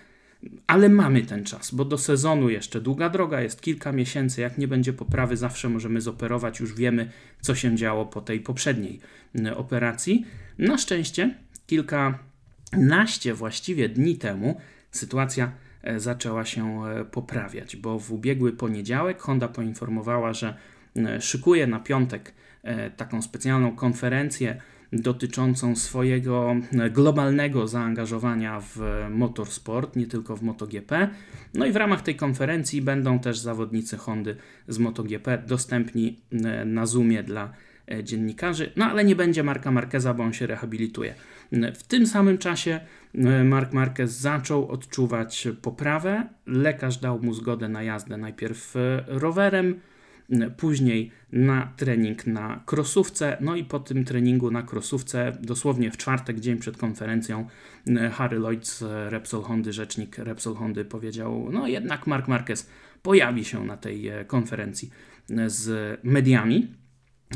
ale 0.67 0.89
mamy 0.89 1.21
ten 1.21 1.43
czas, 1.43 1.75
bo 1.75 1.85
do 1.85 1.97
sezonu 1.97 2.49
jeszcze 2.49 2.81
długa 2.81 3.09
droga, 3.09 3.41
jest 3.41 3.61
kilka 3.61 3.91
miesięcy. 3.91 4.41
Jak 4.41 4.57
nie 4.57 4.67
będzie 4.67 4.93
poprawy, 4.93 5.37
zawsze 5.37 5.69
możemy 5.69 6.01
zoperować. 6.01 6.59
Już 6.59 6.73
wiemy, 6.73 7.11
co 7.41 7.55
się 7.55 7.75
działo 7.75 8.05
po 8.05 8.21
tej 8.21 8.39
poprzedniej 8.39 8.99
operacji. 9.55 10.25
Na 10.57 10.77
szczęście, 10.77 11.35
kilkanaście 11.67 13.33
właściwie 13.33 13.89
dni 13.89 14.17
temu 14.17 14.61
sytuacja 14.91 15.51
e, 15.83 15.99
zaczęła 15.99 16.45
się 16.45 16.85
e, 16.85 17.05
poprawiać, 17.05 17.75
bo 17.75 17.99
w 17.99 18.11
ubiegły 18.11 18.51
poniedziałek 18.51 19.19
Honda 19.19 19.47
poinformowała, 19.47 20.33
że 20.33 20.57
szykuje 21.19 21.67
na 21.67 21.79
piątek 21.79 22.33
taką 22.97 23.21
specjalną 23.21 23.75
konferencję 23.75 24.61
dotyczącą 24.93 25.75
swojego 25.75 26.55
globalnego 26.91 27.67
zaangażowania 27.67 28.61
w 28.61 28.79
motorsport, 29.09 29.95
nie 29.95 30.07
tylko 30.07 30.37
w 30.37 30.41
MotoGP. 30.41 31.09
No 31.53 31.65
i 31.65 31.71
w 31.71 31.75
ramach 31.75 32.01
tej 32.01 32.15
konferencji 32.15 32.81
będą 32.81 33.19
też 33.19 33.39
zawodnicy 33.39 33.97
Hondy 33.97 34.35
z 34.67 34.77
MotoGP 34.77 35.43
dostępni 35.47 36.19
na 36.65 36.85
Zoomie 36.85 37.23
dla 37.23 37.53
E, 37.91 38.03
dziennikarzy, 38.03 38.71
no 38.75 38.85
ale 38.85 39.03
nie 39.03 39.15
będzie 39.15 39.43
Marka 39.43 39.71
Marqueza, 39.71 40.13
bo 40.13 40.23
on 40.23 40.33
się 40.33 40.47
rehabilituje. 40.47 41.13
W 41.51 41.83
tym 41.83 42.07
samym 42.07 42.37
czasie 42.37 42.79
e, 43.15 43.43
Mark 43.43 43.73
Marquez 43.73 44.11
zaczął 44.11 44.67
odczuwać 44.67 45.47
poprawę. 45.61 46.27
Lekarz 46.45 46.97
dał 46.97 47.19
mu 47.19 47.33
zgodę 47.33 47.69
na 47.69 47.83
jazdę 47.83 48.17
najpierw 48.17 48.75
e, 48.75 49.03
rowerem, 49.07 49.79
później 50.57 51.11
na 51.31 51.73
trening 51.77 52.27
na 52.27 52.63
krosówce. 52.65 53.37
No 53.41 53.55
i 53.55 53.63
po 53.63 53.79
tym 53.79 54.05
treningu 54.05 54.51
na 54.51 54.63
krosówce, 54.63 55.37
dosłownie 55.41 55.91
w 55.91 55.97
czwartek, 55.97 56.39
dzień 56.39 56.57
przed 56.57 56.77
konferencją, 56.77 57.47
Harry 58.11 58.39
Lloyd 58.39 58.67
z 58.67 58.81
Repsol 59.11 59.41
Hondy, 59.41 59.73
rzecznik 59.73 60.17
Repsol 60.17 60.55
Hondy 60.55 60.85
powiedział, 60.85 61.49
no 61.51 61.67
jednak 61.67 62.07
Mark 62.07 62.27
Marquez 62.27 62.69
pojawi 63.01 63.45
się 63.45 63.65
na 63.65 63.77
tej 63.77 64.11
konferencji 64.27 64.89
z 65.47 65.99
mediami. 66.03 66.81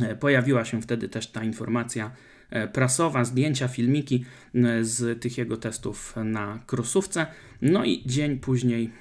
E, 0.01 0.15
pojawiła 0.15 0.65
się 0.65 0.81
wtedy 0.81 1.09
też 1.09 1.27
ta 1.27 1.43
informacja 1.43 2.11
e, 2.49 2.67
prasowa, 2.67 3.25
zdjęcia, 3.25 3.67
filmiki 3.67 4.25
e, 4.55 4.83
z 4.83 5.21
tych 5.21 5.37
jego 5.37 5.57
testów 5.57 6.15
na 6.23 6.59
krosówce. 6.65 7.27
No 7.61 7.85
i 7.85 8.03
dzień 8.05 8.39
później 8.39 8.91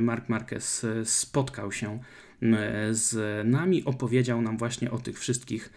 Mark 0.00 0.28
Marquez 0.28 0.86
spotkał 1.04 1.72
się 1.72 1.98
z 2.90 3.14
nami, 3.48 3.84
opowiedział 3.84 4.42
nam 4.42 4.58
właśnie 4.58 4.90
o 4.90 4.98
tych 4.98 5.18
wszystkich 5.18 5.72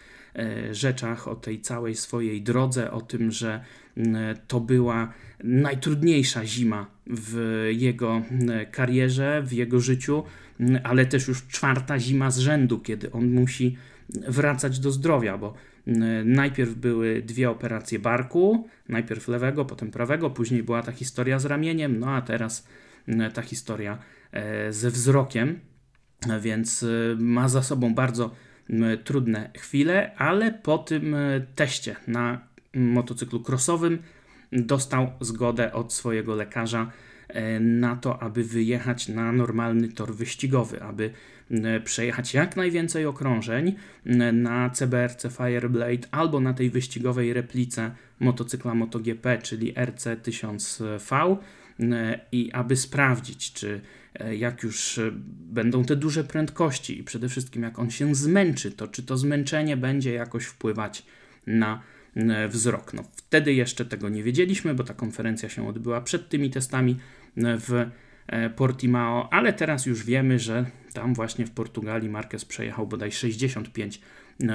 rzeczach, 0.70 1.28
o 1.28 1.34
tej 1.34 1.60
całej 1.60 1.94
swojej 1.94 2.42
drodze, 2.42 2.90
o 2.90 3.00
tym, 3.00 3.32
że 3.32 3.64
to 4.48 4.60
była 4.60 5.12
najtrudniejsza 5.44 6.46
zima 6.46 6.86
w 7.06 7.66
jego 7.72 8.22
karierze, 8.70 9.42
w 9.42 9.52
jego 9.52 9.80
życiu, 9.80 10.22
ale 10.82 11.06
też 11.06 11.28
już 11.28 11.46
czwarta 11.46 11.98
zima 11.98 12.30
z 12.30 12.38
rzędu, 12.38 12.78
kiedy 12.78 13.12
on 13.12 13.30
musi 13.30 13.76
wracać 14.28 14.78
do 14.78 14.90
zdrowia, 14.90 15.38
bo 15.38 15.54
najpierw 16.24 16.74
były 16.74 17.22
dwie 17.22 17.50
operacje 17.50 17.98
barku, 17.98 18.68
najpierw 18.88 19.28
lewego, 19.28 19.64
potem 19.64 19.90
prawego, 19.90 20.30
później 20.30 20.62
była 20.62 20.82
ta 20.82 20.92
historia 20.92 21.38
z 21.38 21.44
ramieniem, 21.44 21.98
no 21.98 22.10
a 22.10 22.22
teraz 22.22 22.66
ta 23.34 23.42
historia 23.42 23.98
e, 24.32 24.72
ze 24.72 24.90
wzrokiem, 24.90 25.60
więc 26.40 26.82
e, 26.82 26.86
ma 27.18 27.48
za 27.48 27.62
sobą 27.62 27.94
bardzo 27.94 28.30
trudne 29.04 29.50
chwile, 29.58 30.16
ale 30.16 30.52
po 30.52 30.78
tym 30.78 31.14
e, 31.14 31.40
teście 31.54 31.96
na 32.08 32.40
motocyklu 32.74 33.42
crossowym 33.48 33.98
dostał 34.52 35.12
zgodę 35.20 35.72
od 35.72 35.92
swojego 35.92 36.34
lekarza 36.34 36.90
na 37.60 37.96
to, 37.96 38.22
aby 38.22 38.44
wyjechać 38.44 39.08
na 39.08 39.32
normalny 39.32 39.88
tor 39.88 40.14
wyścigowy, 40.14 40.82
aby 40.82 41.10
E, 41.50 41.80
przejechać 41.80 42.34
jak 42.34 42.56
najwięcej 42.56 43.06
okrążeń 43.06 43.74
e, 44.06 44.32
na 44.32 44.70
CBRC 44.70 45.26
Fireblade 45.36 46.08
albo 46.10 46.40
na 46.40 46.54
tej 46.54 46.70
wyścigowej 46.70 47.32
replice 47.32 47.90
motocykla 48.20 48.74
MotoGP, 48.74 49.38
czyli 49.42 49.74
RC1000V 49.74 51.36
e, 51.80 52.20
i 52.32 52.52
aby 52.52 52.76
sprawdzić, 52.76 53.52
czy 53.52 53.80
jak 54.38 54.62
już 54.62 55.00
będą 55.28 55.84
te 55.84 55.96
duże 55.96 56.24
prędkości 56.24 56.98
i 56.98 57.04
przede 57.04 57.28
wszystkim 57.28 57.62
jak 57.62 57.78
on 57.78 57.90
się 57.90 58.14
zmęczy, 58.14 58.70
to 58.70 58.88
czy 58.88 59.02
to 59.02 59.16
zmęczenie 59.16 59.76
będzie 59.76 60.12
jakoś 60.12 60.44
wpływać 60.44 61.06
na 61.46 61.82
wzrok. 62.48 62.94
No, 62.94 63.04
wtedy 63.16 63.52
jeszcze 63.54 63.84
tego 63.84 64.08
nie 64.08 64.22
wiedzieliśmy, 64.22 64.74
bo 64.74 64.84
ta 64.84 64.94
konferencja 64.94 65.48
się 65.48 65.68
odbyła 65.68 66.00
przed 66.00 66.28
tymi 66.28 66.50
testami 66.50 66.96
w 67.36 67.90
Portimao, 68.56 69.32
ale 69.32 69.52
teraz 69.52 69.86
już 69.86 70.04
wiemy, 70.04 70.38
że 70.38 70.66
tam 70.92 71.14
właśnie 71.14 71.46
w 71.46 71.50
Portugalii 71.50 72.08
Marquez 72.08 72.44
przejechał 72.44 72.86
bodaj 72.86 73.12
65 73.12 73.96
e, 73.96 74.00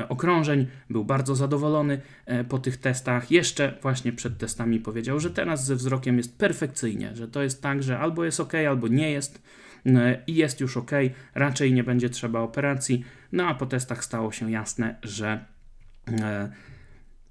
okrążeń, 0.09 0.67
był 0.89 1.05
bardzo 1.05 1.35
zadowolony 1.35 2.01
e, 2.25 2.43
po 2.43 2.59
tych 2.59 2.77
testach. 2.77 3.31
Jeszcze 3.31 3.77
właśnie 3.81 4.13
przed 4.13 4.37
testami 4.37 4.79
powiedział, 4.79 5.19
że 5.19 5.31
teraz 5.31 5.65
ze 5.65 5.75
wzrokiem 5.75 6.17
jest 6.17 6.37
perfekcyjnie, 6.37 7.15
że 7.15 7.27
to 7.27 7.43
jest 7.43 7.61
tak, 7.61 7.83
że 7.83 7.99
albo 7.99 8.25
jest 8.25 8.39
ok, 8.39 8.53
albo 8.55 8.87
nie 8.87 9.11
jest 9.11 9.41
e, 9.85 10.23
i 10.27 10.35
jest 10.35 10.59
już 10.59 10.77
ok, 10.77 10.91
raczej 11.35 11.73
nie 11.73 11.83
będzie 11.83 12.09
trzeba 12.09 12.39
operacji. 12.39 13.03
No 13.31 13.47
a 13.47 13.55
po 13.55 13.65
testach 13.65 14.03
stało 14.05 14.31
się 14.31 14.51
jasne, 14.51 14.95
że 15.03 15.45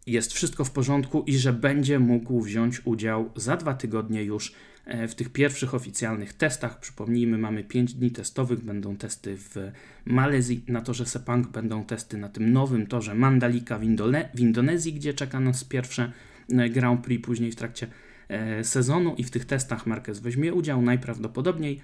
jest 0.06 0.32
wszystko 0.32 0.64
w 0.64 0.70
porządku 0.70 1.24
i 1.26 1.38
że 1.38 1.52
będzie 1.52 1.98
mógł 1.98 2.40
wziąć 2.40 2.86
udział 2.86 3.30
za 3.36 3.56
dwa 3.56 3.74
tygodnie 3.74 4.24
już 4.24 4.52
E, 4.52 4.69
w 5.08 5.14
tych 5.14 5.28
pierwszych 5.28 5.74
oficjalnych 5.74 6.32
testach. 6.32 6.80
Przypomnijmy, 6.80 7.38
mamy 7.38 7.64
5 7.64 7.94
dni 7.94 8.10
testowych, 8.10 8.64
będą 8.64 8.96
testy 8.96 9.36
w 9.36 9.56
Malezji, 10.04 10.64
na 10.68 10.80
torze 10.80 11.06
Sepang 11.06 11.48
będą 11.48 11.84
testy 11.84 12.18
na 12.18 12.28
tym 12.28 12.52
nowym 12.52 12.86
torze 12.86 13.14
Mandalika 13.14 13.78
w, 13.78 13.84
Indone 13.84 14.28
w 14.34 14.40
Indonezji, 14.40 14.92
gdzie 14.92 15.14
czeka 15.14 15.40
nas 15.40 15.64
pierwsze 15.64 16.12
e, 16.52 16.70
Grand 16.70 17.04
Prix 17.04 17.24
później 17.24 17.52
w 17.52 17.56
trakcie 17.56 17.86
e, 18.28 18.64
sezonu 18.64 19.14
i 19.18 19.24
w 19.24 19.30
tych 19.30 19.44
testach 19.44 19.86
Marquez 19.86 20.20
weźmie 20.20 20.54
udział 20.54 20.82
najprawdopodobniej. 20.82 21.80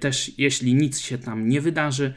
Też 0.00 0.38
jeśli 0.38 0.74
nic 0.74 0.98
się 0.98 1.18
tam 1.18 1.48
nie 1.48 1.60
wydarzy, 1.60 2.14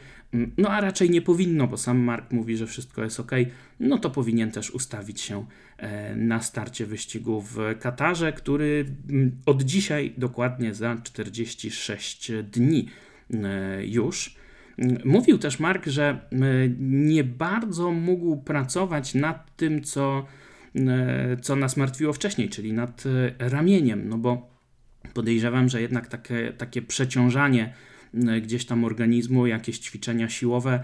no 0.58 0.70
a 0.70 0.82
raczej 0.82 1.10
nie 1.10 1.22
powinno, 1.22 1.68
bo 1.68 1.78
sam 1.78 2.00
Mark 2.00 2.32
mówi, 2.32 2.58
że 2.58 2.68
wszystko 2.68 3.04
jest 3.04 3.20
ok, 3.20 3.32
no 3.80 3.98
to 3.98 4.10
powinien 4.10 4.52
też 4.52 4.72
ustawić 4.72 5.22
się 5.22 5.40
e, 5.40 5.46
na 6.16 6.42
starcie 6.42 6.86
wyścigu 6.86 7.42
w 7.42 7.58
Katarze, 7.80 8.34
który 8.34 8.86
mm, 9.10 9.32
od 9.46 9.64
dzisiaj 9.64 10.14
dokładnie 10.18 10.74
za 10.74 10.98
46 11.04 12.32
dni 12.52 12.90
e, 13.34 13.86
już. 13.86 14.36
Mówił 15.06 15.38
też 15.38 15.60
Mark, 15.60 15.86
że 15.86 16.20
nie 16.80 17.24
bardzo 17.24 17.92
mógł 17.92 18.38
pracować 18.38 19.14
nad 19.14 19.56
tym, 19.56 19.84
co, 19.84 20.26
e, 20.76 21.38
co 21.42 21.56
nas 21.56 21.78
martwiło 21.78 22.14
wcześniej, 22.14 22.50
czyli 22.50 22.74
nad 22.74 23.04
ramieniem, 23.40 24.10
no 24.10 24.18
bo 24.18 24.50
podejrzewam, 25.14 25.70
że 25.70 25.82
jednak 25.82 26.08
takie, 26.08 26.54
takie 26.58 26.82
przeciążanie 26.82 27.74
E, 28.14 28.42
gdzieś 28.42 28.66
tam 28.66 28.84
organizmu, 28.84 29.48
jakieś 29.48 29.80
ćwiczenia 29.80 30.30
siłowe 30.30 30.74
e, 30.74 30.84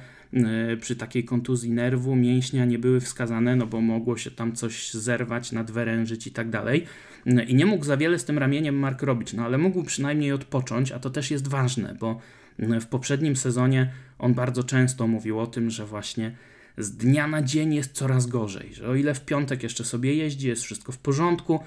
przy 0.81 0.95
takiej 0.95 1.23
kontuzji 1.23 1.71
nerwu, 1.71 2.15
mięśnia 2.15 2.65
nie 2.65 2.79
były 2.79 2.99
wskazane, 2.99 3.55
no 3.55 3.67
bo 3.67 3.81
mogło 3.81 4.17
się 4.17 4.31
tam 4.31 4.55
coś 4.55 4.93
zerwać, 4.93 5.51
nadwyrężyć 5.51 6.27
i 6.27 6.31
tak 6.31 6.49
dalej. 6.49 6.85
E, 7.25 7.43
I 7.43 7.55
nie 7.55 7.65
mógł 7.65 7.85
za 7.85 7.97
wiele 7.97 8.19
z 8.19 8.25
tym 8.25 8.37
ramieniem 8.37 8.75
Mark 8.75 9.01
robić, 9.01 9.33
no 9.33 9.45
ale 9.45 9.57
mógł 9.57 9.83
przynajmniej 9.83 10.31
odpocząć, 10.31 10.91
a 10.91 10.99
to 10.99 11.09
też 11.09 11.31
jest 11.31 11.47
ważne, 11.47 11.95
bo 11.99 12.21
w 12.59 12.85
poprzednim 12.85 13.35
sezonie 13.35 13.91
on 14.19 14.33
bardzo 14.33 14.63
często 14.63 15.07
mówił 15.07 15.39
o 15.39 15.47
tym, 15.47 15.69
że 15.69 15.85
właśnie 15.85 16.35
z 16.77 16.91
dnia 16.91 17.27
na 17.27 17.41
dzień 17.41 17.73
jest 17.73 17.91
coraz 17.91 18.27
gorzej, 18.27 18.73
że 18.73 18.87
o 18.87 18.95
ile 18.95 19.13
w 19.13 19.25
piątek 19.25 19.63
jeszcze 19.63 19.83
sobie 19.83 20.15
jeździ, 20.15 20.47
jest 20.47 20.63
wszystko 20.63 20.91
w 20.91 20.97
porządku, 20.97 21.59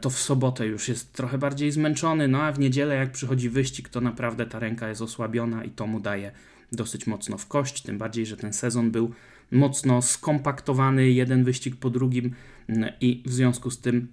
to 0.00 0.10
w 0.10 0.18
sobotę 0.18 0.66
już 0.66 0.88
jest 0.88 1.12
trochę 1.12 1.38
bardziej 1.38 1.70
zmęczony, 1.70 2.28
no 2.28 2.42
a 2.42 2.52
w 2.52 2.58
niedzielę 2.58 2.94
jak 2.94 3.12
przychodzi 3.12 3.48
wyścig, 3.48 3.88
to 3.88 4.00
naprawdę 4.00 4.46
ta 4.46 4.58
ręka 4.58 4.88
jest 4.88 5.02
osłabiona 5.02 5.64
i 5.64 5.70
to 5.70 5.86
mu 5.86 6.00
daje 6.00 6.32
dosyć 6.72 7.06
mocno 7.06 7.38
w 7.38 7.46
kość, 7.46 7.82
tym 7.82 7.98
bardziej, 7.98 8.26
że 8.26 8.36
ten 8.36 8.52
sezon 8.52 8.90
był 8.90 9.12
mocno 9.50 10.02
skompaktowany, 10.02 11.10
jeden 11.10 11.44
wyścig 11.44 11.76
po 11.76 11.90
drugim 11.90 12.34
mm, 12.68 12.90
i 13.00 13.22
w 13.26 13.32
związku 13.32 13.70
z 13.70 13.80
tym 13.80 14.08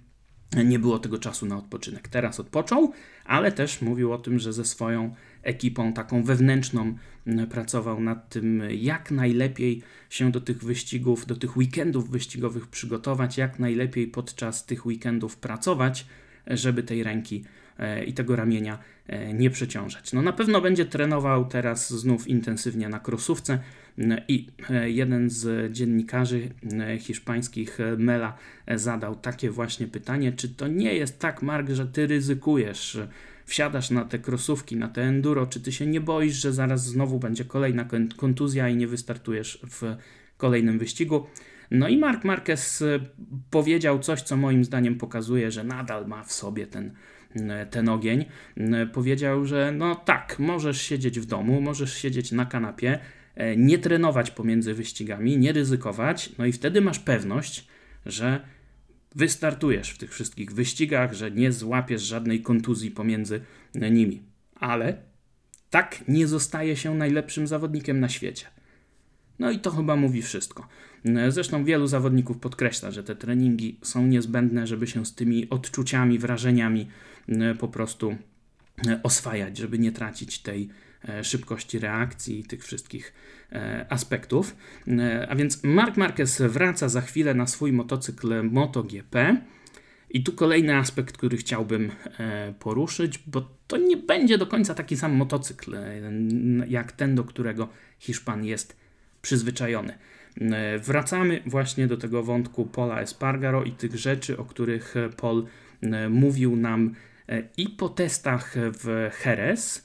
nie 0.64 0.78
było 0.78 0.98
tego 0.98 1.18
czasu 1.18 1.46
na 1.46 1.56
odpoczynek. 1.58 2.08
Teraz 2.08 2.40
odpoczął, 2.40 2.92
ale 3.24 3.52
też 3.52 3.82
mówił 3.82 4.12
o 4.12 4.18
tym, 4.18 4.38
że 4.38 4.52
ze 4.52 4.64
swoją 4.64 5.14
ekipą 5.42 5.92
taką 5.92 6.22
wewnętrzną 6.22 6.94
pracował 7.50 8.00
nad 8.00 8.28
tym, 8.28 8.62
jak 8.70 9.10
najlepiej 9.10 9.82
się 10.10 10.32
do 10.32 10.40
tych 10.40 10.64
wyścigów, 10.64 11.26
do 11.26 11.36
tych 11.36 11.56
weekendów 11.56 12.10
wyścigowych 12.10 12.66
przygotować, 12.66 13.38
jak 13.38 13.58
najlepiej 13.58 14.06
podczas 14.06 14.66
tych 14.66 14.86
weekendów 14.86 15.36
pracować, 15.36 16.06
żeby 16.46 16.82
tej 16.82 17.02
ręki 17.02 17.44
i 18.06 18.12
tego 18.12 18.36
ramienia 18.36 18.78
e, 19.06 19.34
nie 19.34 19.50
przeciążać. 19.50 20.12
No 20.12 20.22
na 20.22 20.32
pewno 20.32 20.60
będzie 20.60 20.84
trenował 20.84 21.44
teraz 21.44 21.90
znów 21.90 22.28
intensywnie 22.28 22.88
na 22.88 23.00
krosówce 23.00 23.58
i 24.28 24.46
e, 24.70 24.90
jeden 24.90 25.30
z 25.30 25.72
dziennikarzy 25.72 26.48
hiszpańskich, 26.98 27.78
Mela, 27.98 28.36
zadał 28.74 29.14
takie 29.14 29.50
właśnie 29.50 29.86
pytanie, 29.86 30.32
czy 30.32 30.48
to 30.48 30.68
nie 30.68 30.94
jest 30.94 31.18
tak, 31.18 31.42
Mark, 31.42 31.70
że 31.70 31.86
ty 31.86 32.06
ryzykujesz 32.06 32.98
wsiadasz 33.46 33.90
na 33.90 34.04
te 34.04 34.18
krosówki, 34.18 34.76
na 34.76 34.88
te 34.88 35.02
enduro, 35.02 35.46
czy 35.46 35.60
ty 35.60 35.72
się 35.72 35.86
nie 35.86 36.00
boisz, 36.00 36.34
że 36.34 36.52
zaraz 36.52 36.84
znowu 36.84 37.18
będzie 37.18 37.44
kolejna 37.44 37.88
kontuzja 38.16 38.68
i 38.68 38.76
nie 38.76 38.86
wystartujesz 38.86 39.58
w 39.70 39.96
kolejnym 40.36 40.78
wyścigu. 40.78 41.26
No 41.70 41.88
i 41.88 41.98
Mark 41.98 42.24
Marquez 42.24 42.84
powiedział 43.50 43.98
coś, 43.98 44.22
co 44.22 44.36
moim 44.36 44.64
zdaniem 44.64 44.98
pokazuje, 44.98 45.50
że 45.50 45.64
nadal 45.64 46.06
ma 46.06 46.24
w 46.24 46.32
sobie 46.32 46.66
ten, 46.66 46.90
ten 47.70 47.88
ogień. 47.88 48.24
Y, 48.56 48.86
powiedział, 48.86 49.44
że 49.44 49.72
no 49.72 49.94
tak, 49.94 50.38
możesz 50.38 50.82
siedzieć 50.82 51.20
w 51.20 51.26
domu, 51.26 51.60
możesz 51.60 51.94
siedzieć 51.94 52.32
na 52.32 52.46
kanapie, 52.46 52.98
e, 53.34 53.56
nie 53.56 53.78
trenować 53.78 54.30
pomiędzy 54.30 54.74
wyścigami, 54.74 55.38
nie 55.38 55.52
ryzykować, 55.52 56.30
no 56.38 56.46
i 56.46 56.52
wtedy 56.52 56.80
masz 56.80 56.98
pewność, 56.98 57.66
że 58.06 58.40
wystartujesz 59.14 59.90
w 59.90 59.98
tych 59.98 60.12
wszystkich 60.12 60.52
wyścigach, 60.52 61.12
że 61.12 61.30
nie 61.30 61.52
złapiesz 61.52 62.02
żadnej 62.02 62.42
kontuzji 62.42 62.90
pomiędzy 62.90 63.40
nimi. 63.74 64.22
Ale 64.54 64.96
tak 65.70 66.08
nie 66.08 66.26
zostaje 66.26 66.76
się 66.76 66.94
najlepszym 66.94 67.46
zawodnikiem 67.46 68.00
na 68.00 68.08
świecie. 68.08 68.46
No 69.38 69.50
i 69.50 69.58
to 69.58 69.70
chyba 69.70 69.96
mówi 69.96 70.22
wszystko. 70.22 70.68
Zresztą 71.28 71.64
wielu 71.64 71.86
zawodników 71.86 72.38
podkreśla, 72.38 72.90
że 72.90 73.02
te 73.02 73.16
treningi 73.16 73.78
są 73.82 74.06
niezbędne, 74.06 74.66
żeby 74.66 74.86
się 74.86 75.06
z 75.06 75.14
tymi 75.14 75.50
odczuciami, 75.50 76.18
wrażeniami 76.18 76.80
e, 76.80 76.86
po 77.58 77.68
prostu 77.68 78.16
e, 78.86 79.00
oswajać, 79.02 79.58
żeby 79.58 79.78
nie 79.78 79.92
tracić 79.92 80.38
tej 80.38 80.68
e, 81.08 81.24
szybkości 81.24 81.78
reakcji 81.78 82.40
i 82.40 82.44
tych 82.44 82.64
wszystkich 82.64 83.12
aspektów. 83.88 84.56
A 85.28 85.36
więc 85.36 85.64
Mark 85.64 85.96
Marquez 85.96 86.42
wraca 86.42 86.88
za 86.88 87.00
chwilę 87.00 87.34
na 87.34 87.46
swój 87.46 87.72
motocykl 87.72 88.42
MotoGP. 88.42 89.36
I 90.10 90.22
tu 90.22 90.32
kolejny 90.32 90.76
aspekt, 90.76 91.16
który 91.16 91.36
chciałbym 91.36 91.90
poruszyć, 92.58 93.18
bo 93.26 93.48
to 93.66 93.76
nie 93.76 93.96
będzie 93.96 94.38
do 94.38 94.46
końca 94.46 94.74
taki 94.74 94.96
sam 94.96 95.12
motocykl 95.12 95.76
jak 96.68 96.92
ten, 96.92 97.14
do 97.14 97.24
którego 97.24 97.68
Hiszpan 97.98 98.44
jest 98.44 98.76
przyzwyczajony. 99.22 99.98
E, 100.40 100.78
wracamy 100.78 101.42
właśnie 101.46 101.86
do 101.86 101.96
tego 101.96 102.22
wątku 102.22 102.66
Pola 102.66 103.00
Espargaro 103.00 103.64
i 103.64 103.72
tych 103.72 103.96
rzeczy, 103.96 104.38
o 104.38 104.44
których 104.44 104.94
Paul 105.16 105.46
e, 105.82 106.08
mówił 106.08 106.56
nam 106.56 106.86
e, 106.90 107.15
i 107.56 107.68
po 107.68 107.88
testach 107.88 108.54
w 108.56 109.10
Jerez, 109.24 109.84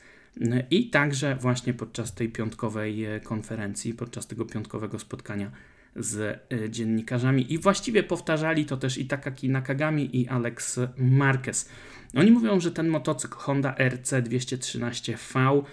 i 0.71 0.89
także 0.89 1.35
właśnie 1.35 1.73
podczas 1.73 2.13
tej 2.13 2.29
piątkowej 2.29 3.05
konferencji, 3.23 3.93
podczas 3.93 4.27
tego 4.27 4.45
piątkowego 4.45 4.99
spotkania 4.99 5.51
z 5.95 6.39
dziennikarzami. 6.69 7.53
I 7.53 7.57
właściwie 7.57 8.03
powtarzali 8.03 8.65
to 8.65 8.77
też 8.77 8.97
i 8.97 9.05
Takaki 9.05 9.49
Nakagami 9.49 10.21
i 10.21 10.27
Alex 10.27 10.79
Marquez. 10.97 11.69
Oni 12.15 12.31
mówią, 12.31 12.59
że 12.59 12.71
ten 12.71 12.87
motocykl 12.87 13.35
Honda 13.35 13.75
RC213V 13.79 15.63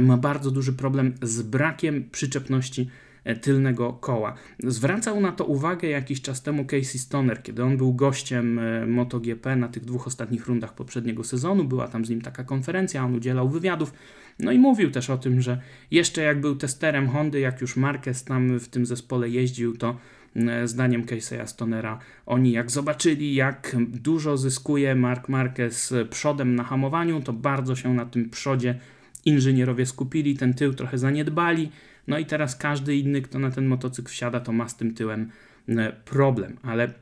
ma 0.00 0.16
bardzo 0.16 0.50
duży 0.50 0.72
problem 0.72 1.14
z 1.22 1.42
brakiem 1.42 2.10
przyczepności 2.10 2.90
E, 2.90 3.07
tylnego 3.36 3.92
koła. 3.92 4.34
Zwracał 4.64 5.20
na 5.20 5.32
to 5.32 5.44
uwagę 5.44 5.88
jakiś 5.88 6.22
czas 6.22 6.42
temu 6.42 6.64
Casey 6.64 6.98
Stoner, 6.98 7.42
kiedy 7.42 7.64
on 7.64 7.76
był 7.76 7.94
gościem 7.94 8.58
e, 8.58 8.86
MotoGP 8.86 9.56
na 9.56 9.68
tych 9.68 9.84
dwóch 9.84 10.06
ostatnich 10.06 10.46
rundach 10.46 10.74
poprzedniego 10.74 11.24
sezonu. 11.24 11.64
Była 11.64 11.88
tam 11.88 12.04
z 12.04 12.10
nim 12.10 12.20
taka 12.20 12.44
konferencja, 12.44 13.04
on 13.04 13.14
udzielał 13.14 13.48
wywiadów. 13.48 13.92
No 14.38 14.52
i 14.52 14.58
mówił 14.58 14.90
też 14.90 15.10
o 15.10 15.18
tym, 15.18 15.40
że 15.40 15.60
jeszcze 15.90 16.22
jak 16.22 16.40
był 16.40 16.56
testerem 16.56 17.08
Hondy, 17.08 17.40
jak 17.40 17.60
już 17.60 17.76
Marquez 17.76 18.24
tam 18.24 18.58
w 18.58 18.68
tym 18.68 18.86
zespole 18.86 19.28
jeździł, 19.28 19.76
to 19.76 19.96
e, 20.36 20.68
zdaniem 20.68 21.06
Casey'a 21.06 21.46
Stonera 21.46 21.98
oni 22.26 22.52
jak 22.52 22.70
zobaczyli, 22.70 23.34
jak 23.34 23.76
dużo 23.78 24.36
zyskuje 24.36 24.94
Mark 24.94 25.28
Marquez 25.28 25.94
przodem 26.10 26.54
na 26.54 26.64
hamowaniu, 26.64 27.20
to 27.20 27.32
bardzo 27.32 27.76
się 27.76 27.94
na 27.94 28.06
tym 28.06 28.30
przodzie 28.30 28.78
inżynierowie 29.24 29.86
skupili, 29.86 30.36
ten 30.36 30.54
tył 30.54 30.74
trochę 30.74 30.98
zaniedbali 30.98 31.70
no 32.08 32.18
i 32.18 32.26
teraz 32.26 32.56
każdy 32.56 32.96
inny, 32.96 33.22
kto 33.22 33.38
na 33.38 33.50
ten 33.50 33.66
motocykl 33.66 34.10
wsiada, 34.10 34.40
to 34.40 34.52
ma 34.52 34.68
z 34.68 34.76
tym 34.76 34.94
tyłem 34.94 35.30
e, 35.68 35.92
problem, 35.92 36.58
ale 36.62 36.92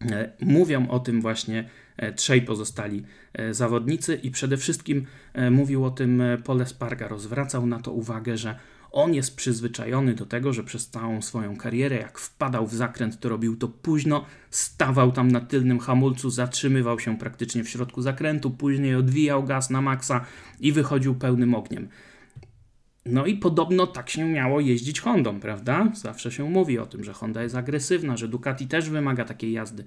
e, 0.00 0.32
mówią 0.40 0.88
o 0.88 1.00
tym 1.00 1.20
właśnie 1.20 1.68
e, 1.96 2.12
trzej 2.12 2.42
pozostali 2.42 3.04
zawodnicy 3.50 4.14
i 4.14 4.30
przede 4.30 4.56
wszystkim 4.56 5.06
mówił 5.50 5.84
o 5.84 5.90
tym 5.90 6.22
Pole 6.44 6.66
Spargaro. 6.66 7.18
Zwracał 7.18 7.66
na 7.66 7.80
to 7.80 7.92
uwagę, 7.92 8.36
że 8.36 8.58
on 8.92 9.14
jest 9.14 9.36
przyzwyczajony 9.36 10.14
do 10.14 10.26
tego, 10.26 10.52
że 10.52 10.64
przez 10.64 10.88
całą 10.88 11.22
swoją 11.22 11.56
karierę, 11.56 11.96
jak 11.96 12.18
wpadał 12.18 12.66
w 12.66 12.74
zakręt, 12.74 13.20
to 13.20 13.28
robił 13.28 13.56
to 13.56 13.68
późno, 13.68 14.24
stawał 14.50 15.12
tam 15.12 15.30
na 15.30 15.40
tylnym 15.40 15.78
hamulcu, 15.78 16.30
zatrzymywał 16.30 17.00
się 17.00 17.18
praktycznie 17.18 17.64
w 17.64 17.68
środku 17.68 18.02
zakrętu, 18.02 18.50
później 18.50 18.94
odwijał 18.94 19.44
gaz 19.44 19.70
na 19.70 19.82
maksa 19.82 20.24
i 20.60 20.72
wychodził 20.72 21.14
pełnym 21.14 21.54
ogniem. 21.54 21.88
No 23.06 23.26
i 23.26 23.34
podobno 23.36 23.86
tak 23.86 24.10
się 24.10 24.24
miało 24.24 24.60
jeździć 24.60 25.00
Hondą, 25.00 25.40
prawda? 25.40 25.88
Zawsze 25.94 26.32
się 26.32 26.50
mówi 26.50 26.78
o 26.78 26.86
tym, 26.86 27.04
że 27.04 27.12
Honda 27.12 27.42
jest 27.42 27.54
agresywna, 27.54 28.16
że 28.16 28.28
Ducati 28.28 28.66
też 28.66 28.90
wymaga 28.90 29.24
takiej 29.24 29.52
jazdy. 29.52 29.84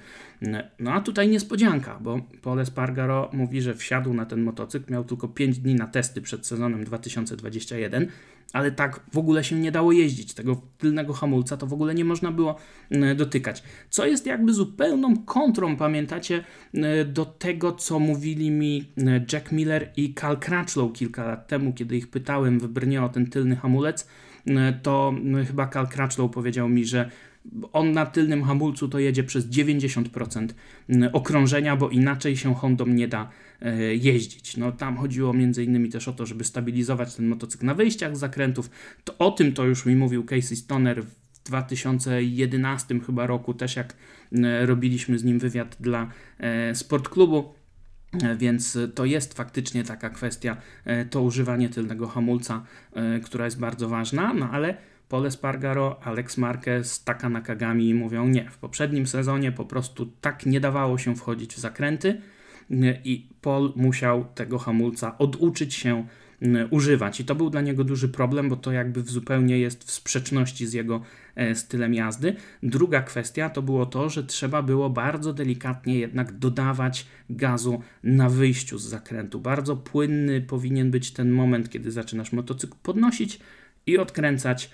No 0.80 0.94
a 0.94 1.02
tutaj 1.02 1.30
niespodzianka, 1.30 2.00
bo 2.02 2.20
Pole 2.42 2.66
Spargaro 2.66 3.30
mówi, 3.34 3.62
że 3.62 3.76
wsiadł 3.76 4.14
na 4.14 4.26
ten 4.26 4.42
motocykl, 4.42 4.94
miał 4.94 5.04
tylko 5.04 5.28
5 5.28 5.60
dni 5.60 5.76
na 5.76 5.88
testy 5.88 6.22
przed 6.22 6.48
sezonem 6.48 6.84
2021 6.84 8.08
ale 8.54 8.72
tak 8.72 9.02
w 9.12 9.18
ogóle 9.18 9.44
się 9.44 9.56
nie 9.56 9.72
dało 9.72 9.92
jeździć. 9.92 10.34
Tego 10.34 10.62
tylnego 10.78 11.14
hamulca 11.14 11.58
to 11.58 11.68
w 11.68 11.74
ogóle 11.74 11.96
nie 11.96 12.06
można 12.06 12.32
było 12.32 12.56
e, 12.90 13.16
dotykać. 13.16 13.64
Co 13.90 14.06
jest 14.06 14.26
jakby 14.26 14.54
zupełną 14.54 15.18
kontrą, 15.18 15.78
pamiętacie, 15.78 16.44
e, 16.74 17.06
do 17.06 17.26
tego, 17.26 17.72
co 17.72 18.00
mówili 18.00 18.52
mi 18.52 18.86
e, 18.98 19.26
Jack 19.34 19.52
Miller 19.52 19.92
i 19.98 20.14
Cal 20.14 20.40
Crutchlow 20.40 20.94
kilka 20.94 21.26
lat 21.26 21.48
temu, 21.48 21.74
kiedy 21.74 21.98
ich 21.98 22.08
pytałem 22.08 22.60
w 22.60 22.68
Brnie 22.68 23.04
o 23.04 23.10
ten 23.10 23.28
tylny 23.28 23.56
hamulec, 23.56 24.08
to 24.84 25.14
chyba 25.48 25.68
Cal 25.68 25.88
Crutchlow 25.88 26.32
powiedział 26.32 26.70
mi, 26.70 26.86
że 26.86 27.10
on 27.74 27.92
na 27.92 28.06
tylnym 28.06 28.44
hamulcu 28.44 28.90
to 28.90 29.00
jedzie 29.00 29.24
przez 29.24 29.48
90% 29.48 30.48
okrążenia, 31.14 31.76
bo 31.76 31.90
inaczej 31.90 32.38
się 32.38 32.56
Hondą 32.56 32.86
nie 32.86 33.08
da 33.08 33.30
E, 33.62 33.96
jeździć. 33.96 34.58
No, 34.58 34.72
tam 34.72 34.98
chodziło 34.98 35.34
innymi 35.34 35.90
też 35.90 36.08
o 36.08 36.14
to, 36.14 36.26
żeby 36.26 36.44
stabilizować 36.44 37.16
ten 37.16 37.28
motocykl 37.28 37.66
na 37.66 37.74
wyjściach 37.74 38.18
z 38.18 38.20
zakrętów. 38.20 38.70
To 39.04 39.18
o 39.18 39.32
tym 39.32 39.54
to 39.54 39.66
już 39.66 39.86
mi 39.86 39.96
mówił 39.96 40.24
Casey 40.24 40.56
Stoner 40.56 41.04
w 41.04 41.44
2011 41.44 43.00
chyba 43.00 43.28
roku, 43.28 43.54
też 43.54 43.76
jak 43.76 43.94
e, 44.34 44.66
robiliśmy 44.66 45.20
z 45.20 45.24
nim 45.24 45.40
wywiad 45.40 45.78
dla 45.80 46.12
e, 46.38 46.76
Sportklubu. 46.76 47.54
Więc 48.38 48.78
to 48.96 49.06
jest 49.06 49.34
faktycznie 49.34 49.84
taka 49.84 50.10
kwestia, 50.10 50.58
to 51.10 51.22
używanie 51.22 51.70
tylnego 51.70 52.08
hamulca, 52.08 52.66
która 53.24 53.46
jest 53.46 53.60
bardzo 53.60 53.90
ważna, 53.90 54.34
no 54.34 54.50
ale 54.52 54.78
Pole 55.10 55.32
Spargaro, 55.32 56.04
Alex 56.04 56.38
Marquez, 56.38 57.04
Taka 57.04 57.30
Nakagami 57.30 57.94
mówią 57.94 58.28
nie. 58.28 58.50
W 58.50 58.58
poprzednim 58.58 59.08
sezonie 59.08 59.52
po 59.52 59.66
prostu 59.66 60.06
tak 60.22 60.46
nie 60.46 60.60
dawało 60.60 60.98
się 60.98 61.16
wchodzić 61.16 61.56
w 61.56 61.60
zakręty, 61.60 62.22
i 63.04 63.28
Paul 63.42 63.74
musiał 63.76 64.26
tego 64.36 64.60
hamulca 64.60 65.18
oduczyć 65.18 65.74
się 65.74 66.08
używać. 66.70 67.20
I 67.20 67.26
to 67.26 67.36
był 67.36 67.50
dla 67.50 67.62
niego 67.62 67.84
duży 67.84 68.10
problem, 68.10 68.50
bo 68.50 68.56
to 68.56 68.72
jakby 68.72 69.02
zupełnie 69.02 69.60
jest 69.60 69.84
w 69.84 69.92
sprzeczności 69.92 70.68
z 70.68 70.74
jego 70.74 71.02
e, 71.36 71.56
stylem 71.56 71.94
jazdy. 71.94 72.36
Druga 72.64 73.02
kwestia 73.02 73.50
to 73.50 73.62
było 73.62 73.86
to, 73.86 74.10
że 74.10 74.24
trzeba 74.24 74.62
było 74.62 74.90
bardzo 74.90 75.34
delikatnie 75.34 76.00
jednak 76.00 76.32
dodawać 76.32 77.08
gazu 77.30 77.82
na 78.04 78.30
wyjściu 78.30 78.78
z 78.78 78.84
zakrętu. 78.84 79.40
Bardzo 79.40 79.76
płynny 79.76 80.42
powinien 80.42 80.92
być 80.92 81.12
ten 81.12 81.32
moment, 81.32 81.70
kiedy 81.70 81.92
zaczynasz 81.92 82.32
motocykl 82.32 82.76
podnosić 82.84 83.40
i 83.90 83.98
odkręcać 83.98 84.70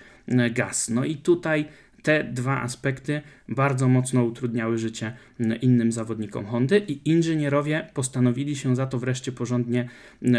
gaz. 0.54 0.88
No 0.88 1.04
i 1.04 1.16
tutaj 1.16 1.64
te 2.02 2.24
dwa 2.24 2.62
aspekty 2.62 3.22
bardzo 3.48 3.88
mocno 3.88 4.24
utrudniały 4.24 4.78
życie 4.78 5.12
innym 5.62 5.92
zawodnikom 5.92 6.46
Hondy 6.46 6.78
i 6.78 7.10
inżynierowie 7.10 7.90
postanowili 7.94 8.56
się 8.56 8.76
za 8.76 8.86
to 8.86 8.98
wreszcie 8.98 9.32
porządnie 9.32 9.88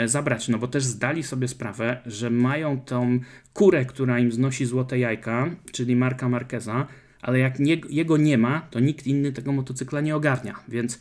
zabrać, 0.06 0.48
no 0.48 0.58
bo 0.58 0.68
też 0.68 0.84
zdali 0.84 1.24
sobie 1.24 1.48
sprawę, 1.48 2.02
że 2.06 2.30
mają 2.30 2.80
tą 2.80 3.20
kurę, 3.54 3.86
która 3.86 4.20
im 4.20 4.32
znosi 4.32 4.66
złote 4.66 5.00
jajka, 5.00 5.50
czyli 5.72 5.96
Marka 5.96 6.30
Marqueza, 6.30 6.88
ale 7.22 7.40
jak 7.40 7.60
nie, 7.60 7.78
jego 7.90 8.18
nie 8.18 8.38
ma, 8.38 8.62
to 8.72 8.80
nikt 8.80 9.08
inny 9.08 9.32
tego 9.32 9.52
motocykla 9.52 10.02
nie 10.02 10.16
ogarnia, 10.16 10.56
więc 10.68 11.00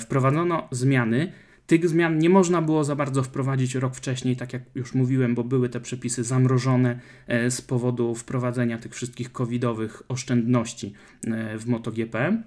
wprowadzono 0.00 0.68
zmiany, 0.70 1.32
tych 1.68 1.88
zmian 1.88 2.18
nie 2.18 2.30
można 2.30 2.62
było 2.62 2.84
za 2.84 2.96
bardzo 2.96 3.22
wprowadzić 3.22 3.74
rok 3.74 3.94
wcześniej, 3.94 4.36
tak 4.36 4.52
jak 4.52 4.62
już 4.74 4.94
mówiłem, 4.94 5.34
bo 5.34 5.44
były 5.44 5.68
te 5.68 5.80
przepisy 5.80 6.24
zamrożone 6.24 7.00
e, 7.26 7.50
z 7.50 7.62
powodu 7.62 8.14
wprowadzenia 8.14 8.78
tych 8.78 8.94
wszystkich 8.94 9.32
covidowych 9.32 10.02
oszczędności 10.08 10.92
e, 11.26 11.58
w 11.58 11.66
MotoGP. 11.66 12.42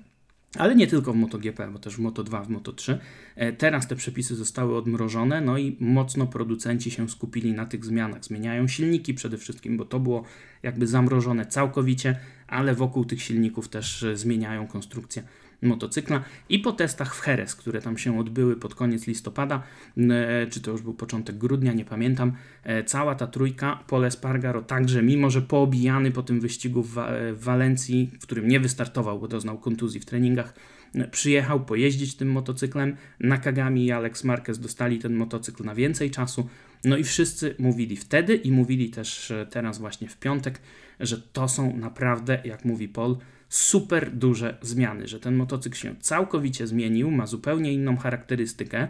Ale 0.58 0.76
nie 0.76 0.88
tylko 0.88 1.14
w 1.14 1.16
MotoGP, 1.16 1.72
bo 1.72 1.80
też 1.80 1.96
w 1.96 2.00
Moto2, 2.00 2.46
w 2.46 2.50
Moto3. 2.50 2.98
E, 3.36 3.54
teraz 3.54 3.88
te 3.88 3.96
przepisy 3.96 4.36
zostały 4.36 4.78
odmrożone, 4.78 5.42
no 5.42 5.58
i 5.58 5.78
mocno 5.80 6.28
producenci 6.28 6.92
się 6.92 7.10
skupili 7.10 7.54
na 7.54 7.66
tych 7.66 7.86
zmianach. 7.86 8.26
Zmieniają 8.26 8.68
silniki 8.68 9.14
przede 9.14 9.38
wszystkim, 9.38 9.78
bo 9.78 9.86
to 9.86 10.00
było 10.00 10.24
jakby 10.64 10.88
zamrożone 10.88 11.46
całkowicie, 11.46 12.20
ale 12.48 12.76
wokół 12.76 13.06
tych 13.06 13.22
silników 13.22 13.70
też 13.70 14.06
zmieniają 14.14 14.68
konstrukcję 14.68 15.24
motocykla 15.62 16.24
i 16.50 16.60
po 16.60 16.72
testach 16.72 17.16
w 17.16 17.28
Jerez, 17.28 17.56
które 17.56 17.82
tam 17.82 17.98
się 17.98 18.20
odbyły 18.20 18.56
pod 18.56 18.76
koniec 18.76 19.08
listopada, 19.08 19.64
e, 19.98 20.48
czy 20.48 20.62
to 20.62 20.72
już 20.72 20.82
był 20.82 20.94
początek 20.94 21.38
grudnia, 21.38 21.74
nie 21.74 21.86
pamiętam, 21.86 22.34
e, 22.64 22.84
cała 22.84 23.16
ta 23.16 23.28
trójka, 23.28 23.84
Pole 23.88 24.12
Spargaro 24.12 24.62
także, 24.62 25.04
mimo 25.04 25.30
że 25.30 25.42
poobijany 25.42 26.12
po 26.12 26.24
tym 26.24 26.40
wyścigu 26.40 26.84
w, 26.84 26.96
w 27.34 27.44
Walencji, 27.44 28.12
w 28.20 28.24
którym 28.24 28.48
nie 28.48 28.60
wystartował, 28.60 29.20
bo 29.20 29.28
doznał 29.28 29.58
kontuzji 29.58 30.00
w 30.00 30.06
treningach, 30.06 30.54
e, 30.96 31.08
przyjechał 31.08 31.66
pojeździć 31.66 32.16
tym 32.16 32.32
motocyklem. 32.32 32.96
Nakagami 33.20 33.86
i 33.86 33.92
Alex 33.92 34.24
Marquez 34.24 34.60
dostali 34.60 35.00
ten 35.00 35.16
motocykl 35.16 35.64
na 35.64 35.76
więcej 35.76 36.12
czasu. 36.12 36.48
No 36.84 36.98
i 36.98 37.04
wszyscy 37.04 37.56
mówili 37.60 37.98
wtedy 37.98 38.36
i 38.36 38.52
mówili 38.52 38.90
też 38.90 39.34
teraz 39.50 39.80
właśnie 39.80 40.08
w 40.08 40.18
piątek, 40.18 40.62
że 41.00 41.18
to 41.18 41.48
są 41.48 41.78
naprawdę, 41.78 42.42
jak 42.46 42.66
mówi 42.66 42.90
Paul, 42.90 43.18
super 43.52 44.12
duże 44.12 44.58
zmiany, 44.62 45.08
że 45.08 45.20
ten 45.20 45.36
motocykl 45.36 45.78
się 45.78 45.96
całkowicie 46.00 46.68
zmienił, 46.68 47.12
ma 47.12 47.26
zupełnie 47.26 47.74
inną 47.74 47.98
charakterystykę. 47.98 48.88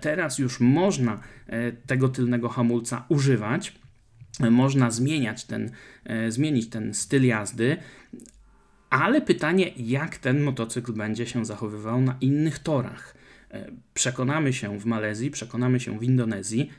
Teraz 0.00 0.38
już 0.38 0.60
można 0.60 1.20
e, 1.46 1.72
tego 1.72 2.08
tylnego 2.08 2.48
hamulca 2.48 3.04
używać. 3.08 3.74
Można 4.50 4.90
zmieniać 4.90 5.44
ten, 5.44 5.70
e, 6.04 6.30
zmienić 6.30 6.68
ten 6.70 6.94
styl 6.94 7.26
jazdy, 7.26 7.76
ale 8.90 9.20
pytanie, 9.20 9.70
jak 9.76 10.18
ten 10.18 10.42
motocykl 10.42 10.92
będzie 10.92 11.26
się 11.26 11.44
zachowywał 11.44 12.00
na 12.00 12.16
innych 12.20 12.58
torach. 12.58 13.14
E, 13.50 13.70
przekonamy 13.94 14.52
się 14.52 14.78
w 14.78 14.86
Malezji, 14.86 15.30
przekonamy 15.30 15.80
się 15.80 15.98
w 15.98 16.02
Indonezji. 16.02 16.70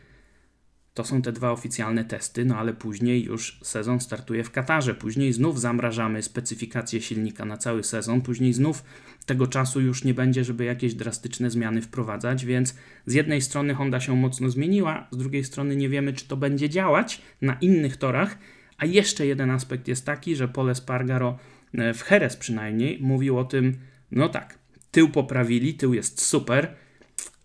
To 0.96 1.04
są 1.04 1.22
te 1.22 1.32
dwa 1.32 1.52
oficjalne 1.52 2.06
testy, 2.06 2.46
no 2.46 2.58
ale 2.58 2.74
później 2.74 3.24
już 3.24 3.60
sezon 3.64 4.00
startuje 4.00 4.44
w 4.44 4.52
Katarze. 4.52 4.94
Później 4.94 5.34
znów 5.34 5.60
zamrażamy 5.60 6.22
specyfikację 6.22 7.02
silnika 7.02 7.46
na 7.46 7.58
cały 7.58 7.84
sezon. 7.84 8.22
Później 8.22 8.54
znów 8.54 8.84
tego 9.26 9.48
czasu 9.48 9.82
już 9.82 10.04
nie 10.04 10.14
będzie, 10.14 10.44
żeby 10.44 10.66
jakieś 10.66 10.94
drastyczne 10.94 11.50
zmiany 11.50 11.82
wprowadzać, 11.82 12.46
więc 12.46 12.76
z 13.06 13.14
jednej 13.14 13.42
strony 13.42 13.74
Honda 13.74 14.00
się 14.00 14.16
mocno 14.16 14.50
zmieniła, 14.50 15.08
z 15.12 15.18
drugiej 15.18 15.44
strony 15.44 15.76
nie 15.76 15.90
wiemy, 15.90 16.14
czy 16.14 16.28
to 16.28 16.38
będzie 16.38 16.70
działać 16.70 17.22
na 17.42 17.54
innych 17.54 17.98
torach. 17.98 18.38
A 18.78 18.86
jeszcze 18.86 19.28
jeden 19.28 19.52
aspekt 19.52 19.88
jest 19.88 20.06
taki, 20.06 20.36
że 20.36 20.48
Pole 20.48 20.76
Spargaro 20.76 21.40
e, 21.74 21.94
w 21.94 22.12
Jerez 22.12 22.38
przynajmniej 22.38 23.00
mówił 23.02 23.40
o 23.40 23.44
tym, 23.44 23.78
no 24.12 24.30
tak, 24.30 24.60
tył 24.92 25.10
poprawili, 25.10 25.74
tył 25.74 25.94
jest 25.94 26.22
super, 26.22 26.76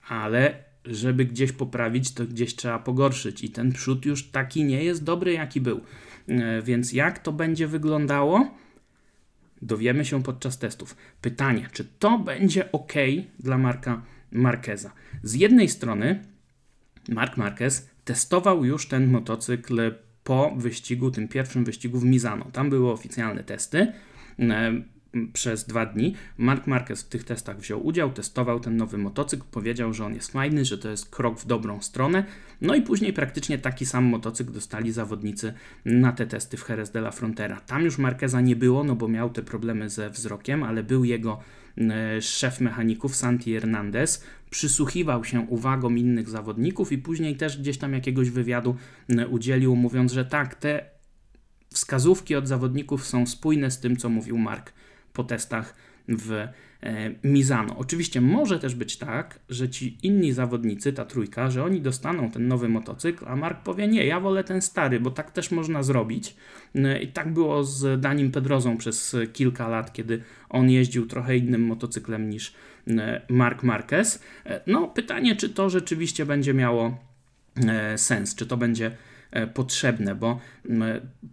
ale 0.08 0.69
żeby 0.84 1.24
gdzieś 1.24 1.52
poprawić, 1.52 2.14
to 2.14 2.26
gdzieś 2.26 2.56
trzeba 2.56 2.78
pogorszyć 2.78 3.44
i 3.44 3.50
ten 3.50 3.72
przód 3.72 4.06
już 4.06 4.30
taki 4.30 4.64
nie 4.64 4.84
jest 4.84 5.04
dobry, 5.04 5.32
jaki 5.32 5.60
był. 5.60 5.80
E, 6.28 6.62
więc 6.62 6.92
jak 6.92 7.18
to 7.18 7.32
będzie 7.32 7.66
wyglądało? 7.66 8.54
Dowiemy 9.62 10.04
się 10.04 10.22
podczas 10.22 10.58
testów. 10.58 10.96
Pytanie, 11.20 11.68
czy 11.72 11.84
to 11.84 12.18
będzie 12.18 12.72
ok 12.72 12.92
dla 13.38 13.58
Marka 13.58 14.02
Marqueza? 14.32 14.92
Z 15.22 15.34
jednej 15.34 15.68
strony 15.68 16.24
Mark 17.08 17.36
Marquez 17.36 17.90
testował 18.04 18.64
już 18.64 18.88
ten 18.88 19.10
motocykl 19.10 19.94
po 20.24 20.54
wyścigu, 20.56 21.10
tym 21.10 21.28
pierwszym 21.28 21.64
wyścigu 21.64 21.98
w 21.98 22.04
Mizano. 22.04 22.44
Tam 22.52 22.70
były 22.70 22.90
oficjalne 22.90 23.44
testy. 23.44 23.92
Przez 25.32 25.64
dwa 25.64 25.86
dni. 25.86 26.14
Mark 26.38 26.66
Marquez 26.66 27.02
w 27.02 27.08
tych 27.08 27.24
testach 27.24 27.58
wziął 27.58 27.86
udział, 27.86 28.12
testował 28.12 28.60
ten 28.60 28.76
nowy 28.76 28.98
motocykl, 28.98 29.44
powiedział, 29.50 29.94
że 29.94 30.04
on 30.04 30.14
jest 30.14 30.32
fajny, 30.32 30.64
że 30.64 30.78
to 30.78 30.90
jest 30.90 31.10
krok 31.10 31.40
w 31.40 31.46
dobrą 31.46 31.82
stronę. 31.82 32.24
No 32.60 32.74
i 32.74 32.82
później 32.82 33.12
praktycznie 33.12 33.58
taki 33.58 33.86
sam 33.86 34.04
motocykl 34.04 34.52
dostali 34.52 34.92
zawodnicy 34.92 35.52
na 35.84 36.12
te 36.12 36.26
testy 36.26 36.56
w 36.56 36.68
Jerez 36.68 36.90
de 36.90 36.98
la 36.98 37.10
Frontera. 37.10 37.60
Tam 37.60 37.82
już 37.82 37.98
Marqueza 37.98 38.40
nie 38.40 38.56
było, 38.56 38.84
no 38.84 38.94
bo 38.94 39.08
miał 39.08 39.30
te 39.30 39.42
problemy 39.42 39.90
ze 39.90 40.10
wzrokiem, 40.10 40.62
ale 40.62 40.82
był 40.82 41.04
jego 41.04 41.40
e, 41.78 42.22
szef 42.22 42.60
mechaników 42.60 43.16
Santi 43.16 43.52
Hernandez, 43.52 44.24
przysłuchiwał 44.50 45.24
się 45.24 45.40
uwagom 45.40 45.98
innych 45.98 46.28
zawodników 46.28 46.92
i 46.92 46.98
później 46.98 47.36
też 47.36 47.58
gdzieś 47.58 47.78
tam 47.78 47.92
jakiegoś 47.92 48.30
wywiadu 48.30 48.76
udzielił, 49.30 49.76
mówiąc, 49.76 50.12
że 50.12 50.24
tak, 50.24 50.54
te 50.54 50.90
wskazówki 51.72 52.36
od 52.36 52.48
zawodników 52.48 53.06
są 53.06 53.26
spójne 53.26 53.70
z 53.70 53.80
tym, 53.80 53.96
co 53.96 54.08
mówił 54.08 54.38
Mark 54.38 54.72
po 55.12 55.24
testach 55.24 55.74
w 56.08 56.32
e, 56.32 56.48
Mizano. 57.24 57.76
Oczywiście 57.78 58.20
może 58.20 58.58
też 58.58 58.74
być 58.74 58.96
tak, 58.96 59.38
że 59.48 59.68
ci 59.68 59.98
inni 60.02 60.32
zawodnicy, 60.32 60.92
ta 60.92 61.04
trójka, 61.04 61.50
że 61.50 61.64
oni 61.64 61.80
dostaną 61.80 62.30
ten 62.30 62.48
nowy 62.48 62.68
motocykl, 62.68 63.24
a 63.28 63.36
Mark 63.36 63.62
powie 63.62 63.88
nie, 63.88 64.06
ja 64.06 64.20
wolę 64.20 64.44
ten 64.44 64.62
stary, 64.62 65.00
bo 65.00 65.10
tak 65.10 65.30
też 65.30 65.50
można 65.50 65.82
zrobić. 65.82 66.36
E, 66.74 67.02
I 67.02 67.08
tak 67.08 67.32
było 67.32 67.64
z 67.64 68.00
Danim 68.00 68.30
Pedrozą 68.30 68.76
przez 68.76 69.16
kilka 69.32 69.68
lat, 69.68 69.92
kiedy 69.92 70.22
on 70.48 70.70
jeździł 70.70 71.06
trochę 71.06 71.36
innym 71.36 71.62
motocyklem 71.62 72.30
niż 72.30 72.54
e, 72.88 73.20
Mark 73.28 73.62
Marquez. 73.62 74.22
No 74.66 74.88
pytanie, 74.88 75.36
czy 75.36 75.48
to 75.48 75.70
rzeczywiście 75.70 76.26
będzie 76.26 76.54
miało 76.54 76.98
sens, 77.96 78.34
czy 78.34 78.46
to 78.46 78.56
będzie 78.56 78.86
E, 78.86 79.09
potrzebne, 79.54 80.14
bo 80.14 80.40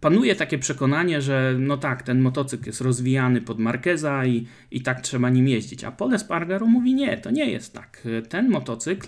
panuje 0.02 0.36
takie 0.36 0.58
przekonanie, 0.58 1.22
że 1.22 1.56
no 1.60 1.78
tak, 1.78 2.04
ten 2.04 2.20
motocykl 2.20 2.66
jest 2.66 2.82
rozwijany 2.82 3.42
pod 3.42 3.60
Markeza 3.60 4.26
i, 4.26 4.48
i 4.72 4.82
tak 4.82 5.02
trzeba 5.02 5.30
nim 5.30 5.48
jeździć. 5.48 5.84
A 5.84 5.92
Pole 5.92 6.20
Spargaro 6.20 6.66
mówi 6.66 6.94
nie, 6.94 7.18
to 7.18 7.32
nie 7.32 7.52
jest 7.52 7.74
tak. 7.74 8.08
Ten 8.30 8.50
motocykl 8.50 9.08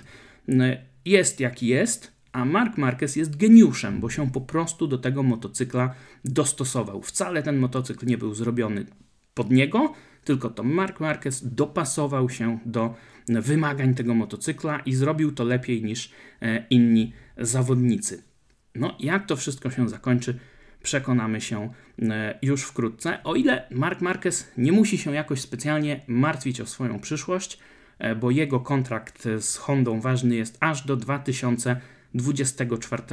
jest 1.05 1.39
jaki 1.39 1.67
jest, 1.67 2.19
a 2.31 2.45
Mark 2.45 2.77
Marquez 2.77 3.15
jest 3.15 3.37
geniuszem, 3.37 3.99
bo 3.99 4.09
się 4.09 4.31
po 4.31 4.41
prostu 4.41 4.87
do 4.87 4.97
tego 4.97 5.23
motocykla 5.23 5.95
dostosował. 6.25 7.01
Wcale 7.01 7.43
ten 7.43 7.57
motocykl 7.57 8.05
nie 8.05 8.17
był 8.17 8.33
zrobiony 8.33 8.85
pod 9.33 9.51
niego, 9.51 9.93
tylko 10.23 10.49
to 10.49 10.63
Mark 10.63 10.99
Marquez 10.99 11.55
dopasował 11.55 12.29
się 12.29 12.59
do 12.65 12.95
wymagań 13.27 13.95
tego 13.95 14.15
motocykla 14.15 14.79
i 14.79 14.93
zrobił 14.93 15.31
to 15.31 15.43
lepiej 15.43 15.83
niż 15.83 16.11
e, 16.41 16.65
inni 16.69 17.13
zawodnicy. 17.37 18.28
No, 18.75 18.95
jak 18.99 19.25
to 19.25 19.35
wszystko 19.35 19.71
się 19.71 19.89
zakończy, 19.89 20.39
przekonamy 20.83 21.41
się 21.41 21.73
e, 22.01 22.39
już 22.41 22.63
wkrótce. 22.63 23.23
O 23.23 23.35
ile 23.35 23.67
Mark 23.71 24.01
Marquez 24.01 24.51
nie 24.57 24.71
musi 24.71 24.97
się 24.97 25.13
jakoś 25.13 25.41
specjalnie 25.41 26.01
martwić 26.07 26.61
o 26.61 26.65
swoją 26.65 26.99
przyszłość, 26.99 27.59
e, 27.99 28.15
bo 28.15 28.31
jego 28.31 28.59
kontrakt 28.59 29.27
z 29.39 29.57
Hondą 29.57 30.01
ważny 30.01 30.35
jest 30.35 30.57
aż 30.59 30.85
do 30.85 30.95
2024 30.95 33.03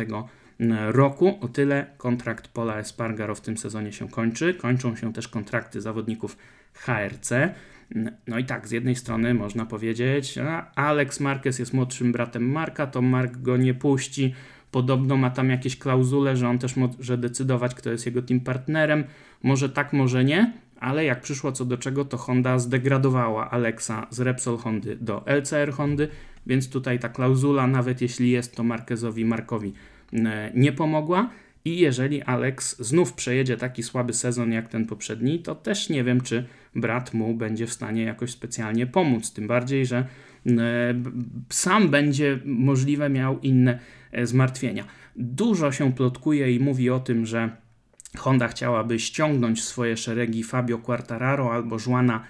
roku. 0.89 1.39
O 1.41 1.49
tyle 1.49 1.87
kontrakt 1.97 2.49
Pola 2.49 2.79
Espargaro 2.79 3.35
w 3.35 3.41
tym 3.41 3.59
sezonie 3.59 3.93
się 3.93 4.09
kończy. 4.09 4.55
Kończą 4.55 4.97
się 4.97 5.13
też 5.13 5.29
kontrakty 5.29 5.81
zawodników 5.81 6.37
HRC. 6.73 7.31
No 8.27 8.39
i 8.39 8.45
tak, 8.45 8.69
z 8.69 8.71
jednej 8.71 8.97
strony 8.97 9.35
można 9.35 9.67
powiedzieć, 9.67 10.39
a 10.39 10.71
Alex 10.75 11.21
Marquez 11.21 11.59
jest 11.59 11.73
młodszym 11.73 12.13
bratem 12.13 12.51
Marka, 12.51 12.87
to 12.87 13.03
Mark 13.03 13.37
go 13.37 13.57
nie 13.57 13.75
puści, 13.75 14.35
Podobno 14.71 15.17
ma 15.17 15.31
tam 15.31 15.51
jakieś 15.51 15.79
klauzule, 15.79 16.37
że 16.37 16.49
on 16.49 16.59
też 16.59 16.77
może 16.77 17.19
decydować, 17.19 17.75
kto 17.75 17.91
jest 17.91 18.07
jego 18.07 18.23
team 18.23 18.41
partnerem. 18.41 19.05
Może 19.43 19.69
tak, 19.69 19.93
może 19.93 20.25
nie, 20.25 20.53
ale 20.81 21.05
jak 21.05 21.21
przyszło 21.21 21.53
co 21.53 21.65
do 21.65 21.79
czego, 21.79 22.05
to 22.05 22.17
Honda 22.17 22.59
zdegradowała 22.59 23.51
Alexa 23.51 24.07
z 24.11 24.21
Repsol 24.21 24.59
Hondy 24.59 24.97
do 25.01 25.23
LCR 25.27 25.73
Hondy, 25.73 26.09
więc 26.47 26.71
tutaj 26.71 26.99
ta 26.99 27.09
klauzula, 27.09 27.67
nawet 27.67 28.01
jeśli 28.01 28.31
jest 28.31 28.57
to 28.57 28.65
Marquezowi 28.65 29.25
Markowi, 29.25 29.73
e, 30.13 30.51
nie 30.55 30.73
pomogła. 30.73 31.31
I 31.65 31.79
jeżeli 31.79 32.23
Alex 32.23 32.79
znów 32.79 33.13
przejedzie 33.13 33.57
taki 33.57 33.83
słaby 33.83 34.13
sezon 34.13 34.53
jak 34.53 34.69
ten 34.69 34.87
poprzedni, 34.87 35.39
to 35.39 35.55
też 35.55 35.89
nie 35.89 36.05
wiem, 36.05 36.21
czy 36.21 36.45
brat 36.75 37.15
mu 37.15 37.35
będzie 37.35 37.67
w 37.67 37.73
stanie 37.73 38.03
jakoś 38.03 38.31
specjalnie 38.31 38.87
pomóc. 38.87 39.33
Tym 39.33 39.47
bardziej, 39.47 39.87
że 39.87 40.07
e, 40.47 40.55
sam 41.49 41.89
będzie 41.89 42.39
możliwe 42.45 43.11
miał 43.11 43.41
inne 43.41 43.79
zmartwienia. 44.25 44.85
Dużo 45.17 45.73
się 45.73 45.93
plotkuje 45.93 46.53
i 46.53 46.61
mówi 46.61 46.91
o 46.91 47.01
tym, 47.01 47.27
że 47.27 47.57
Honda 48.17 48.49
chciałaby 48.49 48.99
ściągnąć 48.99 49.65
swoje 49.65 49.97
szeregi 49.97 50.43
Fabio 50.43 50.79
Quartararo 50.79 51.53
albo 51.53 51.77
Juana 51.87 52.25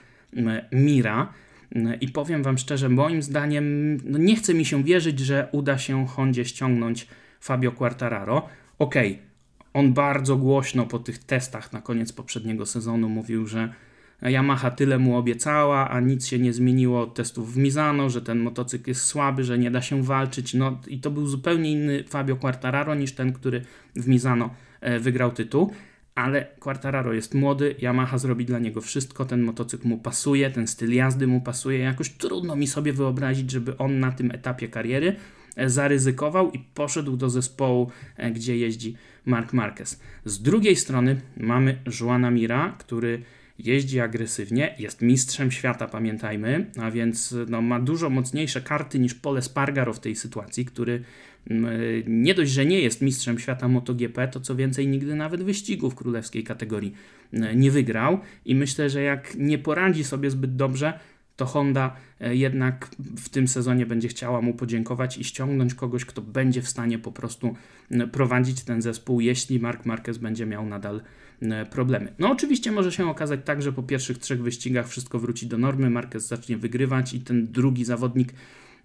Mira. 0.73 1.33
I 2.01 2.09
powiem 2.09 2.43
Wam 2.43 2.59
szczerze, 2.59 2.89
moim 2.89 3.23
zdaniem 3.23 3.97
no 4.05 4.19
nie 4.19 4.37
chce 4.37 4.55
mi 4.55 4.65
się 4.65 4.85
wierzyć, 4.85 5.19
że 5.19 5.49
uda 5.53 5.79
się 5.79 6.07
Hondzie 6.07 6.45
ściągnąć 6.45 7.07
Fabio 7.41 7.73
Quartararo. 7.73 8.49
Okej, 8.79 9.13
okay, 9.13 9.27
on 9.73 9.93
bardzo 9.93 10.37
głośno 10.37 10.87
po 10.87 10.99
tych 10.99 11.19
testach 11.19 11.73
na 11.73 11.81
koniec 11.81 12.13
poprzedniego 12.13 12.67
sezonu 12.67 13.09
mówił, 13.09 13.47
że 13.47 13.75
Yamaha 14.23 14.71
tyle 14.71 14.99
mu 14.99 15.17
obiecała, 15.17 15.91
a 15.91 16.01
nic 16.01 16.27
się 16.27 16.39
nie 16.39 16.53
zmieniło 16.53 17.01
od 17.01 17.15
testów 17.15 17.55
w 17.55 17.57
Mizano, 17.57 18.11
że 18.11 18.23
ten 18.23 18.39
motocykl 18.39 18.91
jest 18.91 19.03
słaby, 19.03 19.45
że 19.45 19.59
nie 19.59 19.71
da 19.71 19.83
się 19.83 20.03
walczyć. 20.03 20.55
No 20.55 20.81
i 20.87 21.01
to 21.01 21.11
był 21.11 21.27
zupełnie 21.27 21.73
inny 21.73 22.05
Fabio 22.05 22.37
Quartararo 22.37 22.95
niż 22.95 23.13
ten, 23.13 23.33
który 23.33 23.63
w 23.97 24.09
Mizano 24.09 24.51
e, 24.81 24.99
wygrał 24.99 25.33
tytuł. 25.33 25.73
Ale 26.15 26.47
Quartararo 26.61 27.13
jest 27.13 27.35
młody, 27.35 27.75
Yamaha 27.79 28.19
zrobi 28.19 28.45
dla 28.45 28.59
niego 28.59 28.81
wszystko, 28.81 29.25
ten 29.25 29.43
motocykl 29.43 29.89
mu 29.89 29.99
pasuje, 29.99 30.51
ten 30.51 30.67
styl 30.67 30.95
jazdy 30.95 31.27
mu 31.27 31.41
pasuje. 31.41 31.79
Jakoś 31.79 32.11
trudno 32.11 32.57
mi 32.57 32.67
sobie 32.67 32.93
wyobrazić, 32.93 33.51
żeby 33.51 33.79
on 33.79 34.01
na 34.01 34.13
tym 34.13 34.31
etapie 34.31 34.69
kariery 34.69 35.17
e, 35.57 35.71
zaryzykował 35.71 36.51
i 36.51 36.59
poszedł 36.59 37.17
do 37.17 37.31
zespołu, 37.31 37.91
e, 38.17 38.31
gdzie 38.31 38.57
jeździ 38.57 38.97
Mark 39.25 39.53
Marquez. 39.53 40.01
Z 40.25 40.43
drugiej 40.43 40.77
strony 40.77 41.21
mamy 41.37 41.79
Joana 42.01 42.31
Mira, 42.31 42.75
który 42.79 43.23
jeździ 43.59 44.01
agresywnie, 44.01 44.75
jest 44.79 45.03
mistrzem 45.03 45.51
świata, 45.51 45.89
pamiętajmy, 45.89 46.67
a 46.81 46.91
więc 46.91 47.35
no, 47.49 47.63
ma 47.63 47.81
dużo 47.81 48.11
mocniejsze 48.11 48.61
karty 48.61 48.99
niż 48.99 49.15
Pole 49.15 49.43
Spargaro 49.43 49.93
w 49.93 50.01
tej 50.01 50.17
sytuacji, 50.17 50.65
który 50.65 51.03
mm, 51.51 51.73
nie 52.07 52.35
dość, 52.35 52.51
że 52.51 52.67
nie 52.67 52.81
jest 52.81 53.03
mistrzem 53.03 53.39
świata 53.39 53.69
MotoGP, 53.69 54.29
to 54.29 54.41
co 54.41 54.57
więcej 54.57 54.89
nigdy 54.89 55.15
nawet 55.15 55.43
wyścigów 55.43 55.95
królewskiej 55.95 56.45
kategorii 56.45 56.95
mm, 57.33 57.61
nie 57.61 57.71
wygrał. 57.71 58.19
I 58.45 58.55
myślę, 58.55 58.91
że 58.91 59.03
jak 59.03 59.35
nie 59.35 59.59
poradzi 59.59 60.05
sobie 60.05 60.31
zbyt 60.31 60.57
dobrze, 60.57 60.99
to 61.37 61.47
Honda 61.47 61.97
e, 62.21 62.37
jednak 62.37 62.91
w 62.99 63.29
tym 63.29 63.49
sezonie 63.49 63.87
będzie 63.87 64.09
chciała 64.09 64.41
mu 64.41 64.55
podziękować 64.55 65.19
i 65.19 65.25
ściągnąć 65.25 65.75
kogoś, 65.75 66.05
kto 66.05 66.23
będzie 66.23 66.63
w 66.63 66.69
stanie 66.69 66.99
po 66.99 67.13
prostu 67.13 67.57
prowadzić 68.13 68.63
ten 68.63 68.83
zespół, 68.83 69.21
jeśli 69.21 69.61
Mark 69.61 69.87
Marquez 69.87 70.19
będzie 70.19 70.47
miał 70.47 70.67
nadal 70.67 71.01
problemy. 71.71 72.13
No 72.19 72.31
oczywiście 72.31 72.73
może 72.73 72.93
się 72.93 73.11
okazać 73.11 73.41
tak, 73.45 73.63
że 73.63 73.73
po 73.73 73.83
pierwszych 73.83 74.19
trzech 74.19 74.43
wyścigach 74.43 74.89
wszystko 74.89 75.19
wróci 75.19 75.47
do 75.47 75.59
normy, 75.59 75.91
Marquez 75.91 76.27
zacznie 76.27 76.57
wygrywać 76.57 77.15
i 77.15 77.21
ten 77.21 77.47
drugi 77.47 77.85
zawodnik 77.85 78.33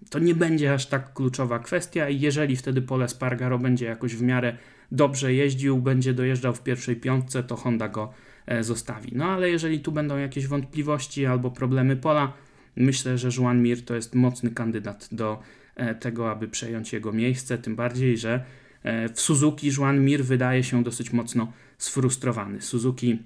to 0.09 0.19
nie 0.19 0.35
będzie 0.35 0.73
aż 0.73 0.85
tak 0.85 1.13
kluczowa 1.13 1.59
kwestia 1.59 2.09
i 2.09 2.19
jeżeli 2.19 2.55
wtedy 2.55 2.81
Pole 2.81 3.07
Spargaro 3.07 3.59
będzie 3.59 3.85
jakoś 3.85 4.15
w 4.15 4.21
miarę 4.21 4.57
dobrze 4.91 5.33
jeździł, 5.33 5.77
będzie 5.77 6.13
dojeżdżał 6.13 6.53
w 6.53 6.63
pierwszej 6.63 6.95
piątce, 6.95 7.43
to 7.43 7.55
Honda 7.55 7.89
go 7.89 8.13
e, 8.45 8.63
zostawi. 8.63 9.11
No 9.15 9.25
ale 9.25 9.49
jeżeli 9.49 9.79
tu 9.79 9.91
będą 9.91 10.17
jakieś 10.17 10.47
wątpliwości 10.47 11.25
albo 11.25 11.51
problemy 11.51 11.95
pola, 11.95 12.33
myślę, 12.75 13.17
że 13.17 13.29
Juan 13.37 13.61
Mir 13.61 13.85
to 13.85 13.95
jest 13.95 14.15
mocny 14.15 14.51
kandydat 14.51 15.09
do 15.11 15.39
e, 15.75 15.95
tego, 15.95 16.31
aby 16.31 16.47
przejąć 16.47 16.93
jego 16.93 17.11
miejsce, 17.11 17.57
tym 17.57 17.75
bardziej, 17.75 18.17
że 18.17 18.33
e, 18.33 18.41
w 18.83 19.21
Suzuki 19.21 19.71
Juan 19.77 20.05
Mir 20.05 20.25
wydaje 20.25 20.63
się 20.63 20.83
dosyć 20.83 21.13
mocno 21.13 21.51
sfrustrowany. 21.77 22.61
Suzuki 22.61 23.19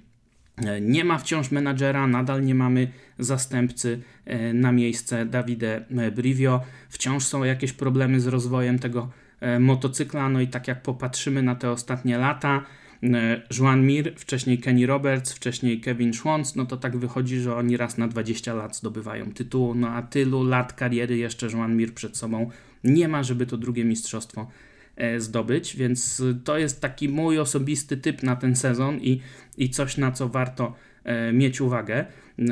nie 0.80 1.04
ma 1.04 1.18
wciąż 1.18 1.50
menadżera, 1.50 2.06
nadal 2.06 2.44
nie 2.44 2.54
mamy 2.54 2.88
zastępcy 3.18 4.02
e, 4.24 4.52
na 4.52 4.72
miejsce 4.72 5.26
Davide 5.26 5.84
Brivio. 6.16 6.60
Wciąż 6.88 7.24
są 7.24 7.44
jakieś 7.44 7.72
problemy 7.72 8.20
z 8.20 8.26
rozwojem 8.26 8.78
tego 8.78 9.10
e, 9.40 9.60
motocykla. 9.60 10.28
No 10.28 10.40
i 10.40 10.48
tak 10.48 10.68
jak 10.68 10.82
popatrzymy 10.82 11.42
na 11.42 11.54
te 11.54 11.70
ostatnie 11.70 12.18
lata, 12.18 12.64
e, 13.02 13.42
Juan 13.58 13.86
Mir, 13.86 14.14
wcześniej 14.16 14.58
Kenny 14.58 14.86
Roberts, 14.86 15.32
wcześniej 15.32 15.80
Kevin 15.80 16.12
Schwantz, 16.12 16.56
no 16.56 16.66
to 16.66 16.76
tak 16.76 16.96
wychodzi, 16.96 17.40
że 17.40 17.56
oni 17.56 17.76
raz 17.76 17.98
na 17.98 18.08
20 18.08 18.54
lat 18.54 18.76
zdobywają 18.76 19.32
tytuł, 19.32 19.74
no 19.74 19.88
a 19.88 20.02
tylu 20.02 20.42
lat 20.42 20.72
kariery 20.72 21.16
jeszcze 21.16 21.46
Juan 21.46 21.76
Mir 21.76 21.94
przed 21.94 22.16
sobą 22.16 22.50
nie 22.84 23.08
ma, 23.08 23.22
żeby 23.22 23.46
to 23.46 23.56
drugie 23.56 23.84
mistrzostwo 23.84 24.46
E, 24.46 24.46
zdobyć, 25.18 25.76
więc 25.76 26.22
to 26.44 26.58
jest 26.58 26.80
taki 26.80 27.08
mój 27.08 27.38
osobisty 27.38 27.96
typ 27.96 28.22
na 28.22 28.36
ten 28.36 28.56
sezon 28.56 29.00
i, 29.00 29.20
i 29.56 29.70
coś, 29.70 29.96
na 29.96 30.12
co 30.12 30.28
warto 30.28 30.74
e, 31.04 31.32
mieć 31.32 31.60
uwagę, 31.60 32.04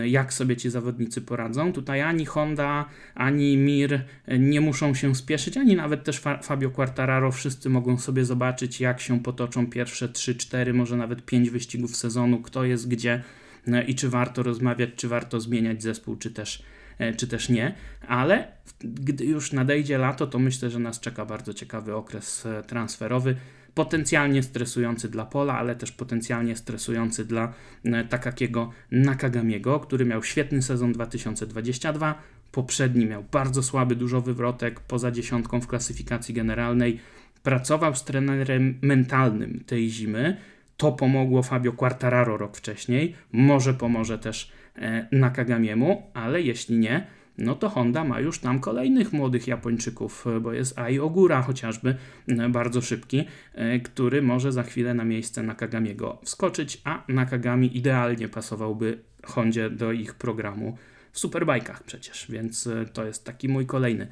jak 0.04 0.32
sobie 0.32 0.56
ci 0.56 0.70
zawodnicy 0.70 1.20
poradzą. 1.20 1.72
Tutaj 1.72 2.00
ani 2.00 2.24
Honda, 2.26 2.88
ani 3.14 3.56
Mir 3.56 4.00
e, 4.26 4.38
nie 4.38 4.60
muszą 4.60 4.94
się 4.94 5.14
spieszyć, 5.14 5.56
ani 5.56 5.76
nawet 5.76 6.04
też 6.04 6.22
Fabio 6.42 6.70
Quartararo. 6.70 7.32
Wszyscy 7.32 7.70
mogą 7.70 7.98
sobie 7.98 8.24
zobaczyć, 8.24 8.80
jak 8.80 9.00
się 9.00 9.22
potoczą 9.22 9.66
pierwsze 9.66 10.08
3, 10.08 10.34
4, 10.34 10.74
może 10.74 10.96
nawet 10.96 11.24
5 11.24 11.50
wyścigów 11.50 11.96
sezonu, 11.96 12.42
kto 12.42 12.64
jest 12.64 12.88
gdzie 12.88 13.22
i 13.86 13.94
czy 13.94 14.08
warto 14.08 14.42
rozmawiać, 14.42 14.90
czy 14.96 15.08
warto 15.08 15.40
zmieniać 15.40 15.82
zespół, 15.82 16.16
czy 16.16 16.30
też 16.30 16.62
E, 16.62 16.73
czy 17.16 17.26
też 17.26 17.48
nie, 17.48 17.74
ale 18.08 18.48
gdy 18.84 19.24
już 19.24 19.52
nadejdzie 19.52 19.98
lato, 19.98 20.26
to 20.26 20.38
myślę, 20.38 20.70
że 20.70 20.78
nas 20.78 21.00
czeka 21.00 21.26
bardzo 21.26 21.54
ciekawy 21.54 21.94
okres 21.94 22.46
e, 22.46 22.62
transferowy, 22.62 23.36
potencjalnie 23.74 24.42
stresujący 24.42 25.08
dla 25.08 25.24
Pola, 25.24 25.58
ale 25.58 25.76
też 25.76 25.92
potencjalnie 25.92 26.56
stresujący 26.56 27.24
dla 27.24 27.52
e, 27.84 28.04
Takakiego 28.04 28.70
Nakagamiego, 28.90 29.80
który 29.80 30.04
miał 30.04 30.22
świetny 30.22 30.62
sezon 30.62 30.92
2022, 30.92 32.22
poprzedni 32.52 33.06
miał 33.06 33.24
bardzo 33.32 33.62
słaby, 33.62 33.96
dużo 33.96 34.20
wywrotek, 34.20 34.80
poza 34.80 35.10
dziesiątką 35.10 35.60
w 35.60 35.66
klasyfikacji 35.66 36.34
generalnej, 36.34 37.00
pracował 37.42 37.96
z 37.96 38.04
trenerem 38.04 38.78
mentalnym 38.82 39.64
tej 39.66 39.90
zimy, 39.90 40.36
to 40.76 40.92
pomogło 40.92 41.42
Fabio 41.42 41.72
Quartararo 41.72 42.36
rok 42.36 42.56
wcześniej, 42.56 43.14
może 43.32 43.74
pomoże 43.74 44.18
też 44.18 44.52
E, 44.52 44.63
Nakagamiemu, 45.12 46.10
ale 46.14 46.42
jeśli 46.42 46.78
nie, 46.78 47.06
no 47.38 47.54
to 47.54 47.68
Honda 47.68 48.04
ma 48.04 48.20
już 48.20 48.38
tam 48.38 48.60
kolejnych 48.60 49.12
młodych 49.12 49.46
Japończyków, 49.46 50.26
e, 50.26 50.40
bo 50.40 50.52
jest 50.52 50.78
Ai 50.78 50.98
Ogura 50.98 51.42
chociażby, 51.42 51.94
e, 52.28 52.48
bardzo 52.48 52.80
szybki, 52.80 53.24
który 53.84 54.22
może 54.22 54.52
za 54.52 54.62
chwilę 54.62 54.94
na 54.94 55.04
miejsce 55.04 55.42
Nakagamiego 55.42 56.18
wskoczyć, 56.24 56.80
a 56.84 57.02
Nakagami 57.08 57.76
idealnie 57.76 58.28
pasowałby 58.28 58.98
Hondzie 59.24 59.70
do 59.70 59.92
ich 59.92 60.14
programu 60.14 60.78
w 61.12 61.18
superbajkach 61.18 61.82
przecież, 61.82 62.26
więc 62.30 62.68
to 62.92 63.06
jest 63.06 63.24
taki 63.24 63.48
mój 63.48 63.66
kolejny 63.66 64.06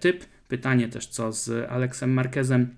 typ. 0.00 0.24
Pytanie 0.48 0.88
też 0.88 1.06
co 1.06 1.32
z 1.32 1.70
Aleksem 1.70 2.12
Marquezem, 2.12 2.76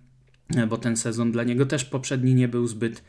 bo 0.68 0.78
ten 0.78 0.96
sezon 0.96 1.32
dla 1.32 1.44
niego 1.44 1.66
też 1.66 1.84
poprzedni 1.84 2.34
nie 2.34 2.48
był 2.48 2.66
zbyt 2.66 3.04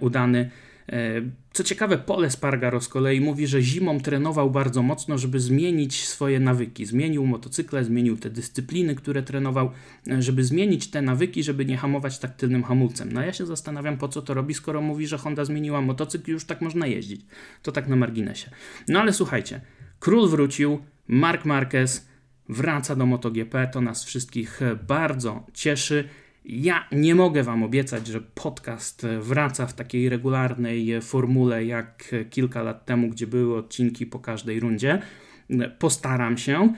udany. 0.00 0.50
E, 0.92 1.22
co 1.52 1.64
ciekawe, 1.64 1.98
Pole 1.98 2.30
Spargaro 2.30 2.80
z 2.80 2.88
kolei 2.88 3.20
mówi, 3.20 3.46
że 3.46 3.62
zimą 3.62 4.00
trenował 4.00 4.50
bardzo 4.50 4.82
mocno, 4.82 5.18
żeby 5.18 5.40
zmienić 5.40 6.08
swoje 6.08 6.40
nawyki. 6.40 6.86
Zmienił 6.86 7.26
motocykle, 7.26 7.84
zmienił 7.84 8.16
te 8.16 8.30
dyscypliny, 8.30 8.94
które 8.94 9.22
trenował, 9.22 9.70
e, 10.10 10.22
żeby 10.22 10.44
zmienić 10.44 10.90
te 10.90 11.02
nawyki, 11.02 11.42
żeby 11.42 11.64
nie 11.64 11.76
hamować 11.76 12.18
tak 12.18 12.36
tylnym 12.36 12.64
hamulcem. 12.64 13.12
No 13.12 13.22
ja 13.22 13.32
się 13.32 13.46
zastanawiam, 13.46 13.98
po 13.98 14.08
co 14.08 14.22
to 14.22 14.34
robi, 14.34 14.54
skoro 14.54 14.82
mówi, 14.82 15.06
że 15.06 15.18
Honda 15.18 15.44
zmieniła 15.44 15.80
motocykl 15.80 16.30
i 16.30 16.32
już 16.32 16.44
tak 16.44 16.60
można 16.60 16.86
jeździć. 16.86 17.20
To 17.62 17.72
tak 17.72 17.88
na 17.88 17.96
marginesie. 17.96 18.50
No 18.88 19.00
ale 19.00 19.12
słuchajcie, 19.12 19.60
król 19.98 20.28
wrócił, 20.28 20.78
Mark 21.08 21.44
Marquez 21.44 22.08
wraca 22.48 22.96
do 22.96 23.06
MotoGP, 23.06 23.68
to 23.72 23.80
nas 23.80 24.04
wszystkich 24.04 24.60
bardzo 24.88 25.46
cieszy. 25.54 26.08
Ja 26.50 26.84
nie 26.92 27.14
mogę 27.14 27.42
Wam 27.42 27.62
obiecać, 27.62 28.06
że 28.06 28.20
podcast 28.20 29.06
wraca 29.20 29.66
w 29.66 29.74
takiej 29.74 30.08
regularnej 30.08 31.02
formule 31.02 31.64
jak 31.64 32.14
kilka 32.30 32.62
lat 32.62 32.86
temu, 32.86 33.08
gdzie 33.08 33.26
były 33.26 33.58
odcinki 33.58 34.06
po 34.06 34.18
każdej 34.18 34.60
rundzie. 34.60 35.02
Postaram 35.78 36.38
się. 36.38 36.74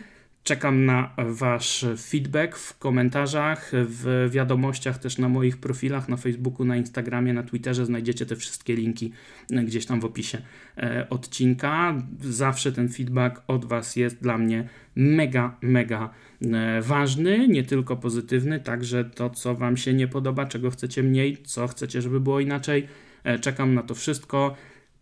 Czekam 0.51 0.85
na 0.85 1.15
Wasz 1.19 1.87
feedback 1.99 2.57
w 2.57 2.79
komentarzach, 2.79 3.71
w 3.73 4.29
wiadomościach, 4.31 4.99
też 4.99 5.19
na 5.19 5.29
moich 5.29 5.57
profilach 5.57 6.09
na 6.09 6.17
Facebooku, 6.17 6.65
na 6.65 6.77
Instagramie, 6.77 7.33
na 7.33 7.43
Twitterze. 7.43 7.87
Znajdziecie 7.87 8.27
te 8.27 8.37
wszystkie 8.37 8.75
linki 8.77 9.13
gdzieś 9.51 9.87
tam 9.87 10.01
w 10.01 10.05
opisie 10.05 10.39
e, 10.77 11.07
odcinka. 11.11 11.95
Zawsze 12.21 12.73
ten 12.73 12.89
feedback 12.89 13.43
od 13.47 13.65
Was 13.65 13.97
jest 13.97 14.23
dla 14.23 14.39
mnie 14.39 14.69
mega, 14.97 15.57
mega 15.63 16.11
e, 16.43 16.83
ważny, 16.83 17.49
nie 17.49 17.63
tylko 17.63 17.97
pozytywny, 17.97 18.61
także 18.61 19.05
to, 19.05 19.31
co 19.31 19.55
Wam 19.55 19.77
się 19.77 19.95
nie 19.95 20.09
podoba, 20.09 20.47
czego 20.47 20.71
chcecie 20.71 21.03
mniej, 21.03 21.37
co 21.43 21.69
chcecie, 21.69 22.03
żeby 22.03 22.21
było 22.21 22.41
inaczej. 22.41 22.87
E, 23.25 23.39
czekam 23.39 23.75
na 23.75 23.83
to 23.83 23.95
wszystko 23.95 24.57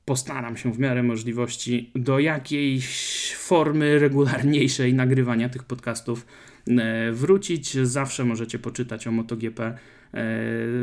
postaram 0.09 0.57
się 0.57 0.73
w 0.73 0.79
miarę 0.79 1.03
możliwości 1.03 1.91
do 1.95 2.19
jakiejś 2.19 3.35
formy 3.35 3.99
regularniejszej 3.99 4.95
nagrywania 4.95 5.49
tych 5.49 5.65
podcastów 5.65 6.27
e, 6.69 7.13
wrócić. 7.13 7.73
Zawsze 7.73 8.25
możecie 8.25 8.59
poczytać 8.59 9.07
o 9.07 9.13
MotoGP 9.13 9.61
e, 9.65 9.77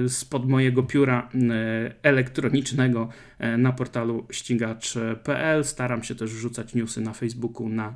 spod 0.09 0.49
mojego 0.49 0.83
pióra 0.83 1.29
e, 1.33 1.93
elektronicznego 2.03 3.09
na 3.57 3.71
portalu 3.71 4.27
ścigacz.pl. 4.31 5.63
Staram 5.63 6.03
się 6.03 6.15
też 6.15 6.33
wrzucać 6.33 6.75
newsy 6.75 7.01
na 7.01 7.13
Facebooku, 7.13 7.69
na 7.69 7.95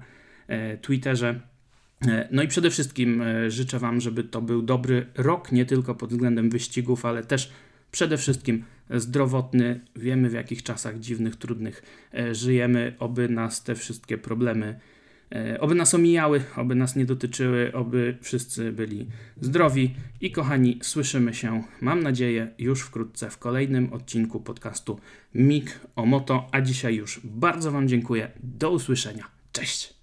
Twitterze. 0.82 1.40
No 2.32 2.44
i 2.44 2.48
przede 2.48 2.70
wszystkim 2.70 3.24
życzę 3.48 3.80
Wam, 3.80 4.02
żeby 4.02 4.24
to 4.24 4.42
był 4.42 4.62
dobry 4.62 5.06
rok, 5.16 5.52
nie 5.52 5.66
tylko 5.66 5.96
pod 5.96 6.10
względem 6.10 6.50
wyścigów, 6.50 7.06
ale 7.06 7.24
też 7.24 7.52
przede 7.92 8.18
wszystkim 8.18 8.64
zdrowotny. 8.90 9.80
Wiemy 9.96 10.30
w 10.30 10.34
jakich 10.34 10.64
czasach 10.64 11.00
dziwnych, 11.00 11.36
trudnych 11.36 11.84
e, 12.14 12.36
żyjemy, 12.36 12.96
oby 13.00 13.30
nas 13.30 13.64
te 13.64 13.76
wszystkie 13.76 14.18
problemy, 14.18 14.80
e, 15.32 15.60
oby 15.60 15.76
nas 15.76 15.94
omijały, 15.94 16.44
oby 16.56 16.76
nas 16.76 16.96
nie 16.96 17.06
dotyczyły, 17.06 17.74
oby 17.74 18.18
wszyscy 18.22 18.72
byli 18.72 19.08
zdrowi. 19.42 19.96
I 20.22 20.32
kochani, 20.32 20.80
słyszymy 20.82 21.34
się, 21.34 21.64
mam 21.82 22.04
nadzieję, 22.04 22.54
już 22.60 22.82
wkrótce 22.82 23.30
w 23.30 23.38
kolejnym 23.38 23.94
odcinku 23.94 24.40
podcastu 24.40 25.00
MIG 25.34 25.80
o 25.96 26.06
Moto. 26.06 26.48
A 26.52 26.62
dzisiaj 26.62 26.96
już 26.96 27.22
bardzo 27.24 27.72
Wam 27.72 27.88
dziękuję. 27.88 28.32
Do 28.44 28.72
usłyszenia. 28.72 29.24
Cześć! 29.52 29.99